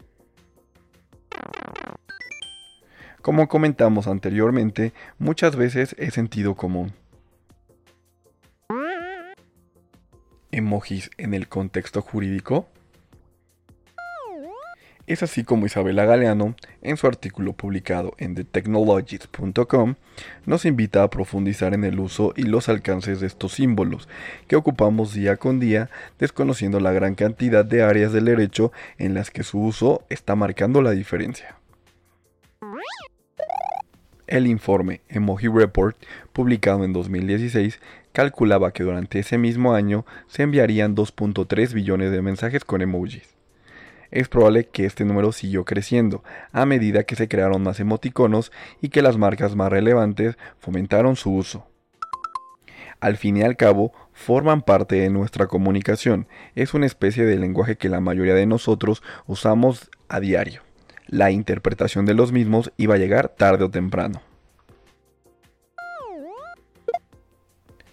Como 3.23 3.49
comentamos 3.49 4.07
anteriormente, 4.07 4.93
muchas 5.19 5.57
veces 5.57 5.97
es 5.99 6.13
sentido 6.13 6.57
común. 6.57 6.93
Emojis 10.51 11.11
en 11.17 11.33
el 11.33 11.49
contexto 11.49 12.03
jurídico 12.03 12.69
es 15.07 15.23
así 15.23 15.45
como 15.45 15.67
Isabela 15.67 16.05
Galeano, 16.07 16.55
en 16.83 16.97
su 16.97 17.07
artículo 17.07 17.53
publicado 17.53 18.15
en 18.19 18.35
thetechnologies.com, 18.35 19.97
nos 20.47 20.65
invita 20.65 21.03
a 21.03 21.11
profundizar 21.11 21.75
en 21.75 21.85
el 21.85 22.01
uso 22.01 22.33
y 22.37 22.45
los 22.45 22.69
alcances 22.69 23.21
de 23.21 23.27
estos 23.27 23.53
símbolos, 23.53 24.09
que 24.49 24.57
ocupamos 24.57 25.13
día 25.13 25.37
con 25.37 25.61
día, 25.61 25.91
desconociendo 26.19 26.81
la 26.81 26.93
gran 26.93 27.15
cantidad 27.15 27.65
de 27.65 27.83
áreas 27.83 28.13
del 28.13 28.25
derecho 28.25 28.73
en 28.99 29.15
las 29.15 29.31
que 29.31 29.43
su 29.43 29.61
uso 29.61 30.05
está 30.09 30.37
marcando 30.37 30.81
la 30.81 30.93
diferencia. 30.93 31.57
El 34.27 34.47
informe 34.47 35.03
Emoji 35.11 35.49
Report, 35.49 35.97
publicado 36.33 36.83
en 36.83 36.95
2016, 36.95 37.79
calculaba 38.13 38.73
que 38.73 38.83
durante 38.83 39.19
ese 39.19 39.37
mismo 39.37 39.75
año 39.75 40.07
se 40.29 40.45
enviarían 40.45 40.97
2.3 40.97 41.75
billones 41.75 42.11
de 42.11 42.23
mensajes 42.23 42.65
con 42.65 42.81
emojis 42.81 43.35
es 44.15 44.29
probable 44.29 44.69
que 44.69 44.87
este 44.87 45.05
número 45.05 45.33
siguió 45.33 45.65
creciendo 45.65 46.23
a 46.53 46.65
medida 46.65 47.03
que 47.03 47.17
se 47.17 47.29
crearon 47.29 47.63
más 47.65 47.81
emoticonos 47.81 48.53
y 48.81 48.89
que 48.89 49.03
las 49.03 49.19
marcas 49.19 49.57
más 49.57 49.71
relevantes 49.71 50.39
fomentaron 50.61 51.17
su 51.17 51.35
uso. 51.35 51.67
Al 53.01 53.17
fin 53.17 53.37
y 53.37 53.43
al 53.43 53.57
cabo, 53.57 53.93
forman 54.13 54.63
parte 54.63 54.95
de 54.95 55.11
nuestra 55.11 55.49
comunicación, 55.49 56.29
es 56.55 56.75
una 56.75 56.87
especie 56.87 57.25
de 57.25 57.37
lenguaje 57.37 57.77
que 57.77 57.89
la 57.89 58.01
mayoría 58.01 58.35
de 58.35 58.47
nosotros 58.47 59.03
usamos 59.27 59.91
a 60.09 60.21
diario. 60.21 60.63
La 61.09 61.33
interpretación 61.33 62.07
de 62.07 62.15
los 62.15 62.31
mismos 62.31 62.73
iba 62.77 62.95
a 62.95 62.99
llegar 62.99 63.31
tarde 63.31 63.65
o 63.65 63.71
temprano. 63.71 64.23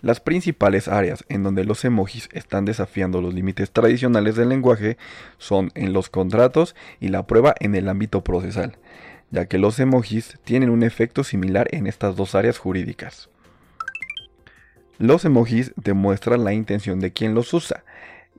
Las 0.01 0.19
principales 0.19 0.87
áreas 0.87 1.23
en 1.29 1.43
donde 1.43 1.63
los 1.63 1.85
emojis 1.85 2.27
están 2.31 2.65
desafiando 2.65 3.21
los 3.21 3.35
límites 3.35 3.71
tradicionales 3.71 4.35
del 4.35 4.49
lenguaje 4.49 4.97
son 5.37 5.71
en 5.75 5.93
los 5.93 6.09
contratos 6.09 6.75
y 6.99 7.09
la 7.09 7.27
prueba 7.27 7.53
en 7.59 7.75
el 7.75 7.87
ámbito 7.87 8.23
procesal, 8.23 8.77
ya 9.29 9.45
que 9.45 9.59
los 9.59 9.79
emojis 9.79 10.39
tienen 10.43 10.71
un 10.71 10.81
efecto 10.81 11.23
similar 11.23 11.67
en 11.71 11.85
estas 11.85 12.15
dos 12.15 12.33
áreas 12.33 12.57
jurídicas. 12.57 13.29
Los 14.97 15.23
emojis 15.23 15.71
demuestran 15.75 16.43
la 16.43 16.53
intención 16.53 16.99
de 16.99 17.11
quien 17.11 17.35
los 17.35 17.53
usa 17.53 17.83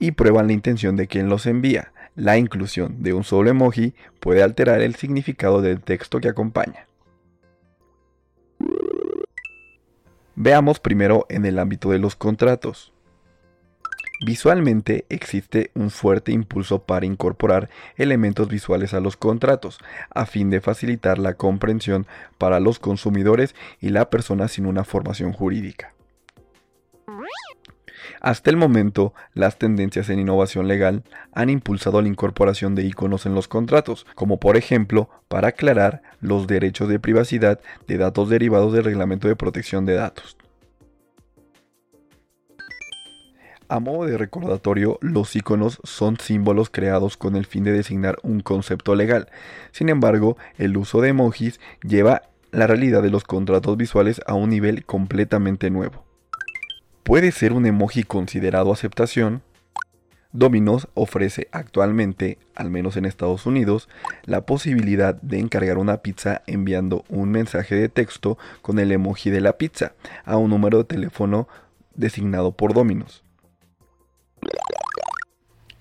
y 0.00 0.12
prueban 0.12 0.49
la 0.49 0.52
intención 0.52 0.97
de 0.97 1.07
quien 1.07 1.28
los 1.28 1.47
envía. 1.47 1.92
La 2.16 2.38
inclusión 2.38 3.02
de 3.02 3.14
un 3.14 3.23
solo 3.23 3.50
emoji 3.50 3.95
puede 4.21 4.42
alterar 4.42 4.81
el 4.81 4.97
significado 4.97 5.62
del 5.62 5.81
texto 5.81 6.21
que 6.21 6.28
acompaña. 6.28 6.87
Veamos 10.45 10.81
primero 10.81 11.25
en 11.29 11.45
el 11.45 11.61
ámbito 11.61 11.91
de 11.91 12.01
los 12.01 12.17
contratos. 12.17 12.93
Visualmente 14.27 15.07
existe 15.09 15.71
un 15.75 15.89
fuerte 15.89 16.33
impulso 16.33 16.83
para 16.83 17.07
incorporar 17.07 17.71
elementos 17.97 18.49
visuales 18.49 18.93
a 18.93 18.99
los 18.99 19.17
contratos, 19.17 19.79
a 20.11 20.27
fin 20.27 20.51
de 20.51 20.61
facilitar 20.61 21.21
la 21.21 21.35
comprensión 21.35 22.09
para 22.39 22.59
los 22.59 22.81
consumidores 22.81 23.55
y 23.81 23.91
la 23.91 24.11
persona 24.11 24.49
sin 24.49 24.67
una 24.67 24.83
formación 24.83 25.33
jurídica. 25.33 25.95
Hasta 28.23 28.50
el 28.50 28.57
momento, 28.57 29.14
las 29.35 29.59
tendencias 29.59 30.09
en 30.09 30.21
innovación 30.21 30.69
legal 30.69 31.02
han 31.33 31.50
impulsado 31.50 32.00
la 32.00 32.07
incorporación 32.07 32.76
de 32.76 32.85
iconos 32.85 33.26
en 33.26 33.35
los 33.35 33.49
contratos, 33.49 34.07
como 34.14 34.38
por 34.38 34.57
ejemplo 34.57 35.11
para 35.26 35.49
aclarar 35.49 36.02
los 36.21 36.47
derechos 36.47 36.88
de 36.88 37.00
privacidad 37.00 37.59
de 37.88 37.99
datos 37.99 38.29
derivados 38.29 38.73
del 38.73 38.85
Reglamento 38.85 39.26
de 39.26 39.35
Protección 39.35 39.87
de 39.87 39.95
Datos. 39.95 40.37
A 43.69 43.81
modo 43.81 44.07
de 44.07 44.17
recordatorio, 44.17 44.99
los 45.00 45.35
iconos 45.35 45.81
son 45.83 46.17
símbolos 46.17 46.71
creados 46.71 47.17
con 47.17 47.35
el 47.35 47.45
fin 47.45 47.64
de 47.64 47.73
designar 47.73 48.19
un 48.23 48.38
concepto 48.38 48.95
legal. 48.95 49.26
Sin 49.73 49.88
embargo, 49.88 50.37
el 50.59 50.76
uso 50.76 51.00
de 51.00 51.09
emojis 51.09 51.59
lleva 51.83 52.23
la 52.52 52.69
realidad 52.69 53.02
de 53.02 53.11
los 53.11 53.25
contratos 53.25 53.76
visuales 53.76 54.21
a 54.29 54.35
un 54.35 54.50
nivel 54.50 54.85
completamente 54.85 55.71
nuevo. 55.71 56.12
¿Puede 57.02 57.32
ser 57.32 57.52
un 57.52 57.66
emoji 57.66 58.04
considerado 58.04 58.73
aceptación? 58.73 59.42
Domino's 60.30 60.88
ofrece 60.94 61.49
actualmente, 61.50 62.38
al 62.54 62.71
menos 62.71 62.97
en 62.97 63.04
Estados 63.04 63.44
Unidos, 63.44 63.88
la 64.25 64.47
posibilidad 64.47 65.14
de 65.21 65.40
encargar 65.40 65.78
una 65.78 65.99
pizza 65.99 66.42
enviando 66.47 67.04
un 67.09 67.32
mensaje 67.32 67.75
de 67.75 67.88
texto 67.88 68.38
con 68.62 68.78
el 68.78 68.92
emoji 68.92 69.30
de 69.30 69.40
la 69.40 69.59
pizza 69.59 69.94
a 70.25 70.37
un 70.37 70.50
número 70.50 70.78
de 70.78 70.85
teléfono 70.85 71.49
designado 71.94 72.52
por 72.52 72.73
Domino's. 72.73 73.25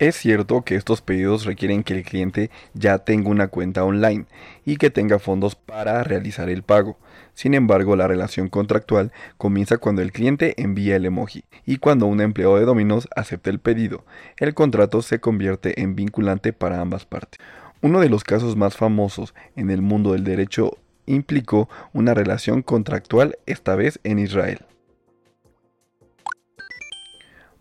Es 0.01 0.15
cierto 0.15 0.63
que 0.63 0.73
estos 0.73 1.03
pedidos 1.03 1.45
requieren 1.45 1.83
que 1.83 1.93
el 1.93 2.01
cliente 2.01 2.49
ya 2.73 2.97
tenga 2.97 3.29
una 3.29 3.49
cuenta 3.49 3.83
online 3.83 4.25
y 4.65 4.77
que 4.77 4.89
tenga 4.89 5.19
fondos 5.19 5.53
para 5.53 6.03
realizar 6.03 6.49
el 6.49 6.63
pago. 6.63 6.97
Sin 7.35 7.53
embargo, 7.53 7.95
la 7.95 8.07
relación 8.07 8.49
contractual 8.49 9.11
comienza 9.37 9.77
cuando 9.77 10.01
el 10.01 10.11
cliente 10.11 10.59
envía 10.59 10.95
el 10.95 11.05
emoji 11.05 11.43
y 11.67 11.77
cuando 11.77 12.07
un 12.07 12.19
empleado 12.19 12.55
de 12.55 12.65
Domino's 12.65 13.07
acepta 13.15 13.51
el 13.51 13.59
pedido. 13.59 14.03
El 14.37 14.55
contrato 14.55 15.03
se 15.03 15.19
convierte 15.19 15.79
en 15.83 15.95
vinculante 15.95 16.51
para 16.51 16.81
ambas 16.81 17.05
partes. 17.05 17.39
Uno 17.83 17.99
de 17.99 18.09
los 18.09 18.23
casos 18.23 18.55
más 18.55 18.75
famosos 18.75 19.35
en 19.55 19.69
el 19.69 19.83
mundo 19.83 20.13
del 20.13 20.23
derecho 20.23 20.79
implicó 21.05 21.69
una 21.93 22.15
relación 22.15 22.63
contractual, 22.63 23.37
esta 23.45 23.75
vez 23.75 23.99
en 24.03 24.17
Israel. 24.17 24.65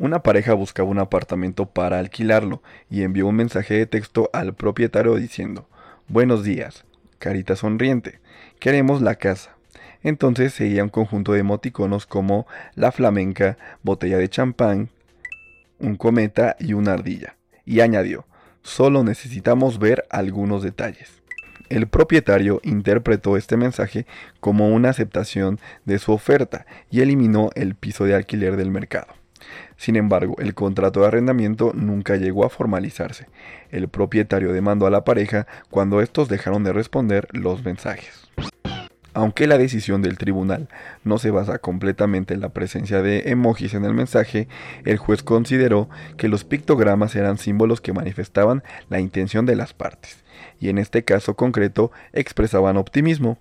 Una 0.00 0.23
pareja 0.23 0.54
buscaba 0.54 0.88
un 0.88 0.99
apartamento 0.99 1.66
para 1.66 1.99
alquilarlo 1.99 2.62
y 2.88 3.02
envió 3.02 3.26
un 3.26 3.37
mensaje 3.37 3.75
de 3.75 3.85
texto 3.85 4.30
al 4.33 4.54
propietario 4.54 5.14
diciendo, 5.16 5.69
Buenos 6.09 6.42
días, 6.42 6.87
carita 7.19 7.54
sonriente, 7.54 8.19
queremos 8.61 9.02
la 9.02 9.16
casa. 9.16 9.57
Entonces 10.02 10.54
seguía 10.54 10.85
un 10.85 10.88
conjunto 10.88 11.35
de 11.35 11.40
emoticonos 11.40 12.07
como 12.07 12.47
la 12.75 12.92
flamenca, 12.92 13.59
botella 13.83 14.16
de 14.16 14.30
champán, 14.30 14.88
un 15.78 15.97
cometa 15.97 16.57
y 16.59 16.73
una 16.73 16.95
ardilla. 16.95 17.37
Y 17.66 17.80
añadió, 17.80 18.25
solo 18.62 19.04
necesitamos 19.04 19.78
ver 19.78 20.07
algunos 20.09 20.62
detalles. 20.62 21.21
El 21.69 21.88
propietario 21.88 22.62
interpretó 22.64 23.37
este 23.37 23.59
mensaje 23.59 24.07
como 24.40 24.71
una 24.71 24.88
aceptación 24.88 25.61
de 25.85 25.99
su 25.99 26.12
oferta 26.12 26.64
y 26.90 27.02
eliminó 27.02 27.50
el 27.54 27.75
piso 27.75 28.07
de 28.07 28.14
alquiler 28.14 28.57
del 28.57 28.71
mercado. 28.71 29.19
Sin 29.76 29.97
embargo, 29.97 30.37
el 30.38 30.54
contrato 30.54 31.00
de 31.00 31.06
arrendamiento 31.06 31.73
nunca 31.75 32.16
llegó 32.16 32.44
a 32.44 32.50
formalizarse. 32.50 33.26
El 33.70 33.88
propietario 33.88 34.52
demandó 34.52 34.87
a 34.87 34.90
la 34.90 35.04
pareja 35.04 35.47
cuando 35.70 36.00
estos 36.00 36.28
dejaron 36.28 36.64
de 36.64 36.73
responder 36.73 37.28
los 37.32 37.64
mensajes. 37.64 38.28
Aunque 39.12 39.49
la 39.49 39.59
decisión 39.59 40.02
del 40.02 40.18
tribunal 40.18 40.68
no 41.02 41.18
se 41.18 41.30
basa 41.30 41.59
completamente 41.59 42.32
en 42.32 42.41
la 42.41 42.50
presencia 42.50 43.02
de 43.02 43.30
emojis 43.30 43.75
en 43.75 43.84
el 43.84 43.93
mensaje, 43.93 44.47
el 44.84 44.99
juez 44.99 45.25
consideró 45.25 45.88
que 46.17 46.28
los 46.28 46.45
pictogramas 46.45 47.17
eran 47.17 47.36
símbolos 47.36 47.80
que 47.80 47.93
manifestaban 47.93 48.62
la 48.88 49.00
intención 49.00 49.47
de 49.47 49.56
las 49.56 49.75
partes, 49.75 50.23
y 50.60 50.69
en 50.69 50.78
este 50.78 51.02
caso 51.02 51.34
concreto 51.34 51.91
expresaban 52.12 52.76
optimismo, 52.76 53.38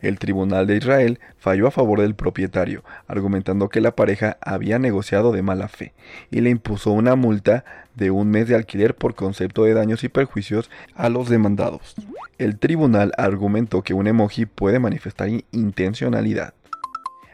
el 0.00 0.18
Tribunal 0.18 0.66
de 0.66 0.76
Israel 0.76 1.20
falló 1.36 1.66
a 1.66 1.70
favor 1.70 2.00
del 2.00 2.14
propietario, 2.14 2.84
argumentando 3.06 3.68
que 3.68 3.80
la 3.80 3.94
pareja 3.94 4.38
había 4.40 4.78
negociado 4.78 5.32
de 5.32 5.42
mala 5.42 5.68
fe, 5.68 5.92
y 6.30 6.40
le 6.40 6.50
impuso 6.50 6.90
una 6.90 7.16
multa 7.16 7.64
de 7.94 8.10
un 8.10 8.30
mes 8.30 8.48
de 8.48 8.54
alquiler 8.54 8.94
por 8.94 9.14
concepto 9.14 9.64
de 9.64 9.74
daños 9.74 10.04
y 10.04 10.08
perjuicios 10.08 10.70
a 10.94 11.08
los 11.08 11.28
demandados. 11.28 11.96
El 12.38 12.58
tribunal 12.58 13.12
argumentó 13.18 13.82
que 13.82 13.94
un 13.94 14.06
emoji 14.06 14.46
puede 14.46 14.78
manifestar 14.78 15.28
intencionalidad. 15.50 16.54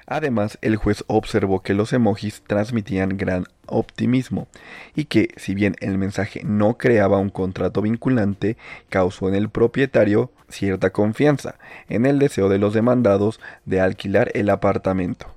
Además, 0.07 0.59
el 0.61 0.77
juez 0.77 1.05
observó 1.07 1.63
que 1.63 1.75
los 1.75 1.93
emojis 1.93 2.43
transmitían 2.47 3.17
gran 3.17 3.47
optimismo 3.67 4.49
y 4.95 5.07
que, 5.07 5.29
si 5.37 5.55
bien 5.55 5.77
el 5.81 5.97
mensaje 5.97 6.43
no 6.45 6.77
creaba 6.77 7.19
un 7.19 7.31
contrato 7.31 7.81
vinculante, 7.81 8.57
causó 8.91 9.29
en 9.29 9.35
el 9.35 9.49
propietario 9.49 10.31
cierta 10.49 10.91
confianza 10.91 11.57
en 11.89 12.07
el 12.07 12.19
deseo 12.19 12.49
de 12.49 12.59
los 12.59 12.75
demandados 12.75 13.41
de 13.65 13.81
alquilar 13.81 14.31
el 14.35 14.51
apartamento. 14.51 15.35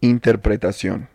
Interpretación. 0.00 1.08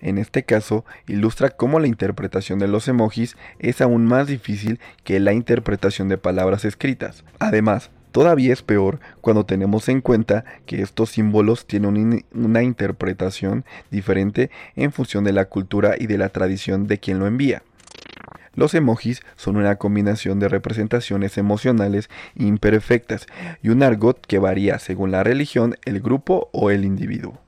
En 0.00 0.16
este 0.16 0.44
caso, 0.44 0.86
ilustra 1.06 1.50
cómo 1.50 1.78
la 1.78 1.86
interpretación 1.86 2.58
de 2.58 2.68
los 2.68 2.88
emojis 2.88 3.36
es 3.58 3.82
aún 3.82 4.06
más 4.06 4.28
difícil 4.28 4.80
que 5.04 5.20
la 5.20 5.34
interpretación 5.34 6.08
de 6.08 6.16
palabras 6.16 6.64
escritas. 6.64 7.22
Además, 7.38 7.90
Todavía 8.12 8.52
es 8.52 8.62
peor 8.62 8.98
cuando 9.20 9.46
tenemos 9.46 9.88
en 9.88 10.00
cuenta 10.00 10.44
que 10.66 10.82
estos 10.82 11.10
símbolos 11.10 11.66
tienen 11.66 12.24
una 12.34 12.62
interpretación 12.62 13.64
diferente 13.90 14.50
en 14.74 14.92
función 14.92 15.24
de 15.24 15.32
la 15.32 15.44
cultura 15.44 15.94
y 15.98 16.06
de 16.06 16.18
la 16.18 16.28
tradición 16.28 16.86
de 16.86 16.98
quien 16.98 17.18
lo 17.18 17.26
envía. 17.26 17.62
Los 18.54 18.74
emojis 18.74 19.22
son 19.36 19.56
una 19.56 19.76
combinación 19.76 20.40
de 20.40 20.48
representaciones 20.48 21.38
emocionales 21.38 22.10
imperfectas 22.34 23.26
y 23.62 23.68
un 23.68 23.82
argot 23.82 24.20
que 24.26 24.40
varía 24.40 24.78
según 24.80 25.12
la 25.12 25.22
religión, 25.22 25.76
el 25.84 26.00
grupo 26.00 26.48
o 26.52 26.70
el 26.70 26.84
individuo. 26.84 27.38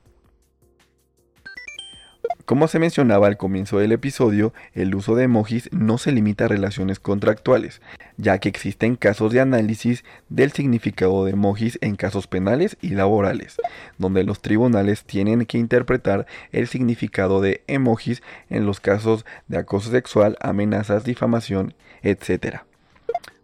Como 2.44 2.66
se 2.66 2.80
mencionaba 2.80 3.28
al 3.28 3.36
comienzo 3.36 3.78
del 3.78 3.92
episodio, 3.92 4.52
el 4.74 4.94
uso 4.96 5.14
de 5.14 5.24
emojis 5.24 5.68
no 5.72 5.96
se 5.96 6.10
limita 6.10 6.46
a 6.46 6.48
relaciones 6.48 6.98
contractuales, 6.98 7.80
ya 8.16 8.38
que 8.38 8.48
existen 8.48 8.96
casos 8.96 9.32
de 9.32 9.40
análisis 9.40 10.04
del 10.28 10.50
significado 10.50 11.24
de 11.24 11.32
emojis 11.32 11.78
en 11.82 11.94
casos 11.94 12.26
penales 12.26 12.76
y 12.80 12.90
laborales, 12.90 13.60
donde 13.96 14.24
los 14.24 14.42
tribunales 14.42 15.04
tienen 15.04 15.46
que 15.46 15.58
interpretar 15.58 16.26
el 16.50 16.66
significado 16.66 17.40
de 17.40 17.62
emojis 17.68 18.22
en 18.50 18.66
los 18.66 18.80
casos 18.80 19.24
de 19.46 19.58
acoso 19.58 19.92
sexual, 19.92 20.36
amenazas, 20.40 21.04
difamación, 21.04 21.74
etc. 22.02 22.62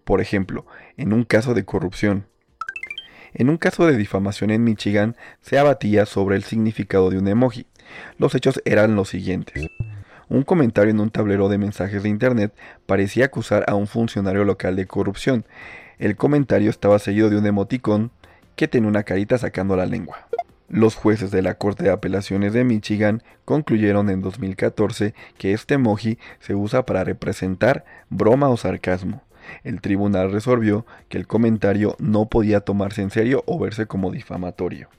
Por 0.03 0.21
ejemplo, 0.21 0.67
en 0.97 1.13
un 1.13 1.23
caso 1.23 1.55
de 1.55 1.65
corrupción, 1.65 2.27
en 3.35 3.51
un 3.51 3.59
caso 3.59 3.87
de 3.87 3.97
difamación 3.97 4.51
en 4.51 4.65
Michigan 4.65 5.15
se 5.41 5.59
abatía 5.59 6.07
sobre 6.07 6.35
el 6.35 6.43
significado 6.43 7.11
de 7.11 7.19
un 7.19 7.29
emoji. 7.29 7.68
Los 8.19 8.35
hechos 8.35 8.61
eran 8.65 8.97
los 8.97 9.09
siguientes. 9.09 9.69
Un 10.29 10.43
comentario 10.43 10.91
en 10.91 11.01
un 11.01 11.11
tablero 11.11 11.49
de 11.49 11.57
mensajes 11.57 12.03
de 12.03 12.11
Internet 12.11 12.53
parecía 12.85 13.27
acusar 13.27 13.65
a 13.67 13.75
un 13.75 13.87
funcionario 13.87 14.45
local 14.45 14.77
de 14.77 14.87
corrupción. 14.87 15.47
El 15.99 16.17
comentario 16.17 16.69
estaba 16.69 16.99
seguido 16.99 17.31
de 17.31 17.39
un 17.39 17.47
emoticón 17.47 18.11
que 18.55 18.69
tenía 18.69 18.91
una 18.91 19.05
carita 19.05 19.39
sacando 19.39 19.75
la 19.75 19.87
lengua. 19.87 20.29
Los 20.69 20.97
jueces 20.97 21.31
de 21.31 21.41
la 21.41 21.55
Corte 21.55 21.85
de 21.85 21.91
Apelaciones 21.91 22.53
de 22.53 22.63
Michigan 22.63 23.23
concluyeron 23.47 24.11
en 24.11 24.21
2014 24.21 25.15
que 25.39 25.55
este 25.55 25.75
emoji 25.75 26.19
se 26.41 26.55
usa 26.55 26.85
para 26.85 27.05
representar 27.05 27.87
broma 28.11 28.51
o 28.51 28.59
sarcasmo. 28.59 29.23
El 29.65 29.81
tribunal 29.81 30.31
resolvió 30.31 30.85
que 31.09 31.17
el 31.17 31.27
comentario 31.27 31.97
no 31.99 32.27
podía 32.27 32.61
tomarse 32.61 33.01
en 33.01 33.11
serio 33.11 33.45
o 33.47 33.59
verse 33.59 33.87
como 33.87 34.11
difamatorio 34.11 34.91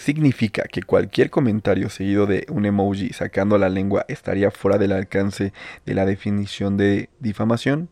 significa 0.00 0.62
que 0.62 0.82
cualquier 0.82 1.28
comentario 1.28 1.90
seguido 1.90 2.24
de 2.24 2.46
un 2.48 2.64
emoji 2.64 3.12
sacando 3.12 3.58
la 3.58 3.68
lengua 3.68 4.06
estaría 4.08 4.50
fuera 4.50 4.78
del 4.78 4.92
alcance 4.92 5.52
de 5.84 5.94
la 5.94 6.06
definición 6.06 6.78
de 6.78 7.10
difamación? 7.18 7.90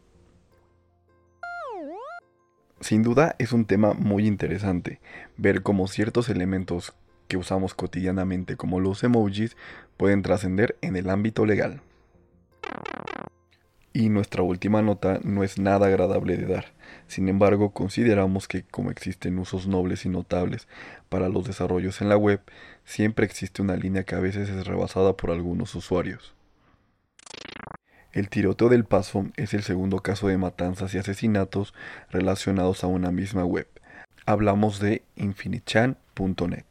Sin 2.81 3.03
duda 3.03 3.37
es 3.39 3.53
un 3.53 3.67
tema 3.67 3.93
muy 3.93 4.27
interesante 4.27 5.01
ver 5.37 5.63
cómo 5.63 5.87
ciertos 5.87 6.31
elementos 6.31 6.95
que 7.29 7.37
usamos 7.37 7.75
cotidianamente 7.75 8.57
como 8.57 8.81
los 8.81 9.05
emojis 9.05 9.55
pueden 9.99 10.23
trascender 10.23 10.79
en 10.81 10.97
el 10.97 11.11
ámbito 11.11 11.45
legal. 11.45 11.83
Y 13.93 14.11
nuestra 14.11 14.43
última 14.43 14.83
nota 14.83 15.19
no 15.25 15.43
es 15.43 15.59
nada 15.59 15.87
agradable 15.87 16.37
de 16.37 16.47
dar. 16.47 16.67
Sin 17.07 17.29
embargo, 17.29 17.71
consideramos 17.71 18.47
que 18.47 18.63
como 18.63 18.91
existen 18.91 19.39
usos 19.39 19.67
nobles 19.67 20.05
y 20.05 20.09
notables 20.09 20.69
para 21.09 21.29
los 21.29 21.47
desarrollos 21.47 22.01
en 22.01 22.09
la 22.09 22.17
web, 22.17 22.41
siempre 22.85 23.25
existe 23.25 23.63
una 23.63 23.77
línea 23.77 24.05
que 24.05 24.15
a 24.15 24.21
veces 24.21 24.49
es 24.51 24.67
rebasada 24.67 25.17
por 25.17 25.31
algunos 25.31 25.75
usuarios. 25.75 26.35
El 28.13 28.29
tiroteo 28.29 28.69
del 28.69 28.85
Paso 28.85 29.27
es 29.37 29.55
el 29.55 29.63
segundo 29.63 30.01
caso 30.01 30.29
de 30.29 30.39
matanzas 30.39 30.95
y 30.95 30.99
asesinatos 30.99 31.75
relacionados 32.11 32.83
a 32.85 32.87
una 32.87 33.11
misma 33.11 33.45
web. 33.45 33.69
Hablamos 34.27 34.81
de 34.81 35.03
infinitechan.net. 35.17 36.65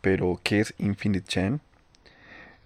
Pero, 0.00 0.40
¿qué 0.42 0.60
es 0.60 0.74
InfiniteChan? 0.78 1.60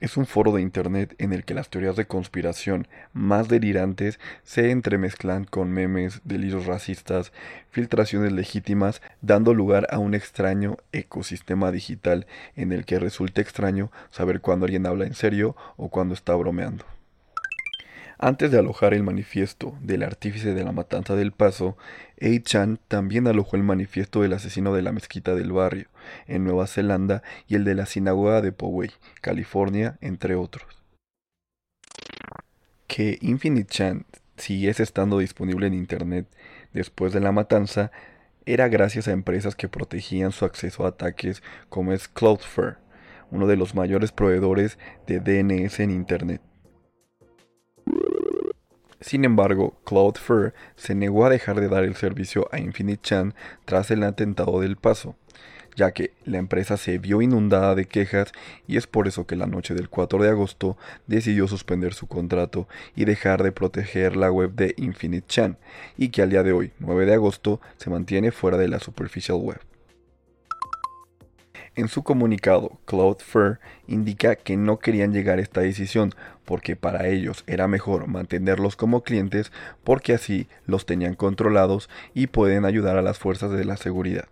Es 0.05 0.19
un 0.19 0.27
foro 0.27 0.53
de 0.53 0.61
Internet 0.61 1.15
en 1.17 1.33
el 1.33 1.47
que 1.47 1.55
las 1.55 1.71
teorías 1.71 1.97
de 1.97 2.07
conspiración 2.07 2.87
más 3.15 3.49
delirantes 3.49 4.21
se 4.43 4.71
entremezclan 4.71 5.47
con 5.47 5.71
memes, 5.71 6.21
delirios 6.25 6.67
racistas, 6.67 7.33
filtraciones 7.71 8.31
legítimas, 8.31 9.01
dando 9.23 9.55
lugar 9.55 9.87
a 9.91 9.99
un 9.99 10.15
extraño 10.15 10.77
ecosistema 10.93 11.73
digital 11.73 12.27
en 12.55 12.73
el 12.73 12.85
que 12.85 12.99
resulta 12.99 13.41
extraño 13.41 13.91
saber 14.11 14.43
cuándo 14.43 14.67
alguien 14.67 14.85
habla 14.85 15.07
en 15.07 15.15
serio 15.15 15.57
o 15.79 15.89
cuando 15.89 16.13
está 16.13 16.35
bromeando. 16.35 16.85
Antes 18.19 18.51
de 18.51 18.59
alojar 18.59 18.95
el 18.95 19.03
manifiesto 19.03 19.77
del 19.81 20.03
artífice 20.03 20.55
de 20.55 20.65
la 20.65 20.73
matanza 20.73 21.17
del 21.17 21.33
Paso, 21.33 21.77
A. 22.21 22.43
Chan 22.43 22.79
también 22.89 23.27
alojó 23.27 23.57
el 23.57 23.63
manifiesto 23.63 24.23
del 24.23 24.33
asesino 24.33 24.75
de 24.75 24.83
la 24.83 24.93
mezquita 24.93 25.35
del 25.35 25.53
barrio, 25.53 25.89
en 26.27 26.45
Nueva 26.45 26.67
Zelanda, 26.67 27.23
y 27.49 27.57
el 27.57 27.65
de 27.65 27.75
la 27.75 27.87
sinagoga 27.87 28.41
de 28.41 28.53
Poway, 28.53 28.91
California, 29.21 29.99
entre 30.01 30.37
otros. 30.37 30.65
Que 32.87 33.19
Infinite 33.21 33.69
Chan 33.69 34.07
siguiese 34.37 34.83
estando 34.83 35.19
disponible 35.19 35.67
en 35.67 35.75
Internet 35.75 36.27
después 36.73 37.13
de 37.13 37.21
la 37.21 37.33
matanza 37.33 37.91
era 38.47 38.69
gracias 38.69 39.09
a 39.09 39.13
empresas 39.13 39.57
que 39.57 39.69
protegían 39.69 40.33
su 40.33 40.45
acceso 40.45 40.85
a 40.85 40.89
ataques 40.89 41.43
como 41.69 41.93
es 41.93 42.09
Cloudflare, 42.09 42.77
uno 43.31 43.47
de 43.47 43.57
los 43.57 43.75
mayores 43.75 44.13
proveedores 44.13 44.79
de 45.07 45.21
DNS 45.21 45.81
en 45.81 45.91
Internet. 45.91 46.43
Sin 49.05 49.27
embargo, 49.27 49.77
Cloudflare 49.85 50.55
se 50.77 50.95
negó 50.95 51.27
a 51.27 51.29
dejar 51.29 51.61
de 51.61 51.69
dar 51.69 51.85
el 51.85 51.95
servicio 51.95 52.49
a 52.53 52.59
Infinite 52.59 53.03
Chan 53.03 53.35
tras 53.67 53.91
el 53.91 54.03
atentado 54.03 54.61
del 54.61 54.77
paso, 54.77 55.15
ya 55.77 55.93
que 55.93 56.15
la 56.25 56.39
empresa 56.39 56.79
se 56.79 56.97
vio 56.97 57.21
inundada 57.21 57.75
de 57.75 57.85
quejas 57.85 58.33
y 58.67 58.79
es 58.79 58.87
por 58.87 59.07
eso 59.07 59.27
que 59.27 59.37
la 59.37 59.47
noche 59.47 59.75
del 59.75 59.91
4 59.91 60.23
de 60.23 60.31
agosto 60.31 60.79
decidió 61.07 61.47
suspender 61.49 61.93
su 61.93 62.07
contrato 62.07 62.67
y 62.97 63.05
dejar 63.05 63.43
de 63.43 63.53
proteger 63.53 64.17
la 64.17 64.33
web 64.33 64.55
de 64.55 64.73
Infinite 64.79 65.27
Chan, 65.29 65.59
y 65.99 66.09
que 66.09 66.23
al 66.23 66.31
día 66.31 66.43
de 66.43 66.53
hoy, 66.53 66.73
9 66.79 67.05
de 67.05 67.13
agosto, 67.13 67.61
se 67.77 67.91
mantiene 67.91 68.33
fuera 68.33 68.57
de 68.57 68.69
la 68.69 68.81
superficial 68.81 69.37
web. 69.37 69.61
En 71.77 71.89
su 71.89 72.05
comunicado, 72.05 72.79
Cloudflare 72.85 73.59
indica 73.89 74.37
que 74.37 74.57
no 74.57 74.79
querían 74.79 75.13
llegar 75.13 75.39
a 75.39 75.43
esta 75.43 75.61
decisión 75.61 76.13
porque 76.45 76.77
para 76.77 77.09
ellos 77.09 77.43
era 77.49 77.67
mejor 77.67 78.07
mantenerlos 78.07 78.77
como 78.77 79.03
clientes 79.03 79.51
porque 79.83 80.15
así 80.15 80.47
los 80.67 80.87
tenían 80.87 81.15
controlados 81.15 81.91
y 82.15 82.29
pueden 82.29 82.65
ayudar 82.65 82.97
a 82.97 83.03
las 83.03 83.19
fuerzas 83.19 83.51
de 83.51 83.65
la 83.65 83.77
seguridad. 83.77 84.29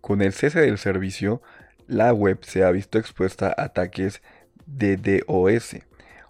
Con 0.00 0.22
el 0.22 0.32
cese 0.32 0.60
del 0.60 0.78
servicio, 0.78 1.42
la 1.88 2.12
web 2.12 2.38
se 2.42 2.62
ha 2.62 2.70
visto 2.70 2.98
expuesta 2.98 3.48
a 3.48 3.64
ataques 3.64 4.22
de 4.66 4.96
DOS 4.96 5.76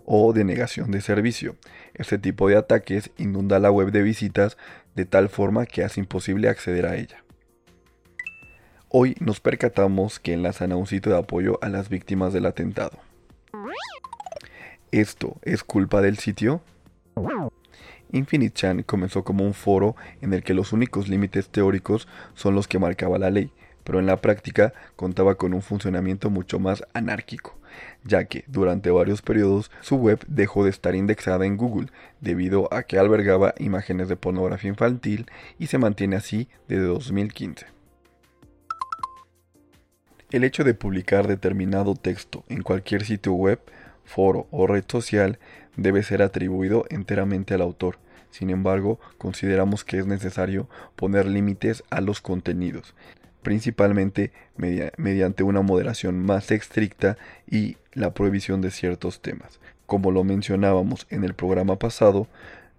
o 0.07 0.33
de 0.33 0.45
negación 0.45 0.91
de 0.91 1.03
servicio. 1.03 1.57
Este 1.95 2.17
tipo 2.17 2.49
de 2.49 2.57
ataques 2.57 3.11
inunda 3.19 3.59
la 3.59 3.71
web 3.71 3.91
de 3.91 4.03
visitas 4.03 4.57
de 4.95 5.05
tal 5.05 5.29
forma 5.29 5.67
que 5.67 5.85
hace 5.85 6.01
imposible 6.01 6.49
acceder 6.49 6.87
a 6.87 6.97
ella. 6.97 7.23
Hoy 8.95 9.17
nos 9.21 9.41
percatamos 9.41 10.21
que 10.21 10.35
enlazan 10.35 10.71
a 10.71 10.77
un 10.77 10.87
sitio 10.87 11.13
de 11.13 11.19
apoyo 11.19 11.59
a 11.63 11.71
las 11.71 11.89
víctimas 11.89 12.35
del 12.35 12.45
atentado. 12.45 12.99
¿Esto 14.91 15.39
es 15.41 15.65
culpa 15.65 16.03
del 16.03 16.19
sitio? 16.19 16.61
Infinite 18.11 18.53
Chan 18.53 18.83
comenzó 18.83 19.25
como 19.25 19.47
un 19.47 19.55
foro 19.55 19.97
en 20.21 20.35
el 20.35 20.43
que 20.43 20.53
los 20.53 20.75
únicos 20.75 21.09
límites 21.09 21.49
teóricos 21.49 22.07
son 22.35 22.55
los 22.55 22.69
que 22.69 22.79
marcaba 22.79 23.19
la 23.19 23.31
ley, 23.31 23.51
pero 23.83 23.99
en 23.99 24.05
la 24.05 24.19
práctica 24.19 24.75
contaba 24.95 25.37
con 25.37 25.55
un 25.55 25.63
funcionamiento 25.63 26.29
mucho 26.29 26.59
más 26.59 26.85
anárquico, 26.93 27.57
ya 28.05 28.27
que 28.27 28.45
durante 28.47 28.91
varios 28.91 29.23
periodos 29.23 29.71
su 29.81 29.97
web 29.97 30.23
dejó 30.29 30.65
de 30.65 30.71
estar 30.71 30.95
indexada 30.95 31.47
en 31.47 31.57
Google 31.57 31.89
debido 32.21 32.69
a 32.71 32.83
que 32.83 32.99
albergaba 32.99 33.55
imágenes 33.57 34.09
de 34.09 34.17
pornografía 34.17 34.69
infantil 34.69 35.31
y 35.59 35.69
se 35.69 35.79
mantiene 35.79 36.17
así 36.17 36.51
desde 36.69 36.85
2015. 36.85 37.73
El 40.33 40.45
hecho 40.45 40.65
de 40.65 40.73
publicar 40.73 41.29
determinado 41.29 41.95
texto 41.95 42.43
en 42.49 42.63
cualquier 42.63 43.05
sitio 43.05 43.35
web, 43.35 43.61
foro 44.03 44.47
o 44.51 44.67
red 44.67 44.83
social 44.89 45.39
debe 45.77 46.03
ser 46.03 46.23
atribuido 46.23 46.87
enteramente 46.89 47.53
al 47.53 47.61
autor. 47.61 47.99
Sin 48.31 48.49
embargo, 48.49 48.99
consideramos 49.19 49.85
que 49.85 49.99
es 49.99 50.07
necesario 50.07 50.71
poner 50.97 51.27
límites 51.27 51.85
a 51.91 52.01
los 52.01 52.23
contenidos, 52.23 52.95
principalmente 53.43 54.33
mediante 54.57 55.43
una 55.43 55.61
moderación 55.61 56.19
más 56.19 56.51
estricta 56.51 57.19
y 57.47 57.77
la 57.93 58.15
prohibición 58.15 58.63
de 58.63 58.71
ciertos 58.71 59.21
temas. 59.21 59.61
Como 59.85 60.13
lo 60.13 60.25
mencionábamos 60.25 61.07
en 61.11 61.25
el 61.25 61.35
programa 61.35 61.79
pasado, 61.79 62.27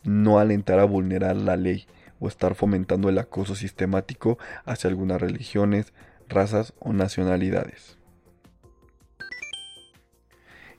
no 0.04 0.39
alentar 0.39 0.80
a 0.80 0.86
vulnerar 0.86 1.36
la 1.36 1.56
ley 1.56 1.86
o 2.20 2.28
estar 2.28 2.56
fomentando 2.56 3.10
el 3.10 3.20
acoso 3.20 3.54
sistemático 3.54 4.39
hacia 4.66 4.89
algunas 4.89 5.22
religiones, 5.22 5.94
razas 6.30 6.74
o 6.80 6.94
nacionalidades. 6.94 7.98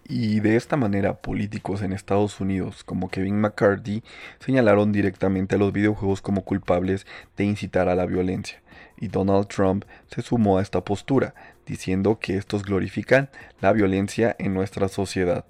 Y 0.07 0.41
de 0.41 0.57
esta 0.57 0.77
manera 0.77 1.23
políticos 1.23 1.81
en 1.81 1.95
Estados 1.95 2.39
Unidos 2.39 2.85
como 2.85 3.09
Kevin 3.09 3.41
McCarthy 3.41 4.03
señalaron 4.39 4.93
directamente 4.93 5.55
a 5.55 5.59
los 5.59 5.73
videojuegos 5.73 6.21
como 6.21 6.45
culpables 6.45 7.07
de 7.39 7.45
incitar 7.45 7.89
a 7.89 7.95
la 7.95 8.05
violencia, 8.05 8.63
y 8.99 9.09
Donald 9.09 9.49
Trump 9.49 9.87
se 10.15 10.21
sumó 10.21 10.59
a 10.59 10.63
esta 10.63 10.85
postura, 10.85 11.35
diciendo 11.65 12.19
que 12.19 12.37
estos 12.37 12.65
glorifican 12.65 13.31
la 13.63 13.73
violencia 13.73 14.37
en 14.39 14.53
nuestra 14.53 14.89
sociedad. 14.89 15.47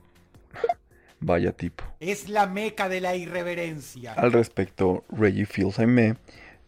Vaya 1.21 1.51
tipo. 1.51 1.85
Es 1.99 2.29
la 2.29 2.47
meca 2.47 2.89
de 2.89 3.01
la 3.01 3.17
irreverencia. 3.17 4.13
Al 4.13 4.33
respecto, 4.33 5.05
Reggie 5.09 5.47
Fils-Aimé, 5.47 6.17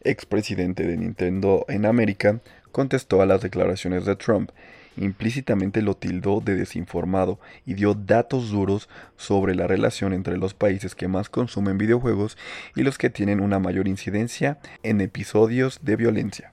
expresidente 0.03 0.87
de 0.87 0.97
Nintendo 0.97 1.65
en 1.69 1.87
América, 1.87 2.41
contestó 2.77 3.23
a 3.23 3.27
las 3.27 3.41
declaraciones 3.41 4.05
de 4.05 4.17
Trump, 4.17 4.51
implícitamente 4.99 5.81
lo 5.81 5.97
tildó 5.97 6.43
de 6.43 6.57
desinformado 6.57 7.41
y 7.65 7.73
dio 7.73 7.95
datos 7.95 8.51
duros 8.51 8.91
sobre 9.17 9.55
la 9.55 9.67
relación 9.67 10.13
entre 10.13 10.37
los 10.37 10.53
países 10.53 10.95
que 10.95 11.09
más 11.09 11.31
consumen 11.31 11.79
videojuegos 11.79 12.37
y 12.75 12.83
los 12.83 12.99
que 12.99 13.09
tienen 13.09 13.41
una 13.41 13.59
mayor 13.59 13.89
incidencia 13.89 14.59
en 14.83 15.01
episodios 15.01 15.81
de 15.85 15.97
violencia. 15.97 16.53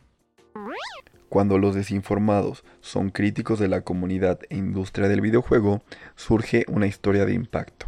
Cuando 1.27 1.57
los 1.57 1.75
desinformados 1.75 2.63
son 2.79 3.09
críticos 3.09 3.59
de 3.59 3.67
la 3.67 3.81
comunidad 3.81 4.39
e 4.49 4.55
industria 4.55 5.09
del 5.09 5.19
videojuego, 5.19 5.83
surge 6.15 6.63
una 6.69 6.87
historia 6.87 7.25
de 7.25 7.33
impacto. 7.33 7.87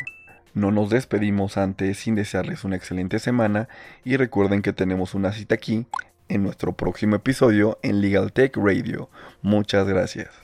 No 0.54 0.70
nos 0.70 0.90
despedimos 0.90 1.56
antes 1.56 1.98
sin 1.98 2.14
desearles 2.14 2.64
una 2.64 2.76
excelente 2.76 3.18
semana 3.18 3.68
y 4.04 4.16
recuerden 4.16 4.62
que 4.62 4.72
tenemos 4.72 5.14
una 5.14 5.32
cita 5.32 5.54
aquí 5.54 5.86
en 6.28 6.42
nuestro 6.42 6.72
próximo 6.72 7.16
episodio 7.16 7.78
en 7.82 8.00
Legal 8.00 8.32
Tech 8.32 8.56
Radio. 8.56 9.08
Muchas 9.42 9.86
gracias. 9.86 10.41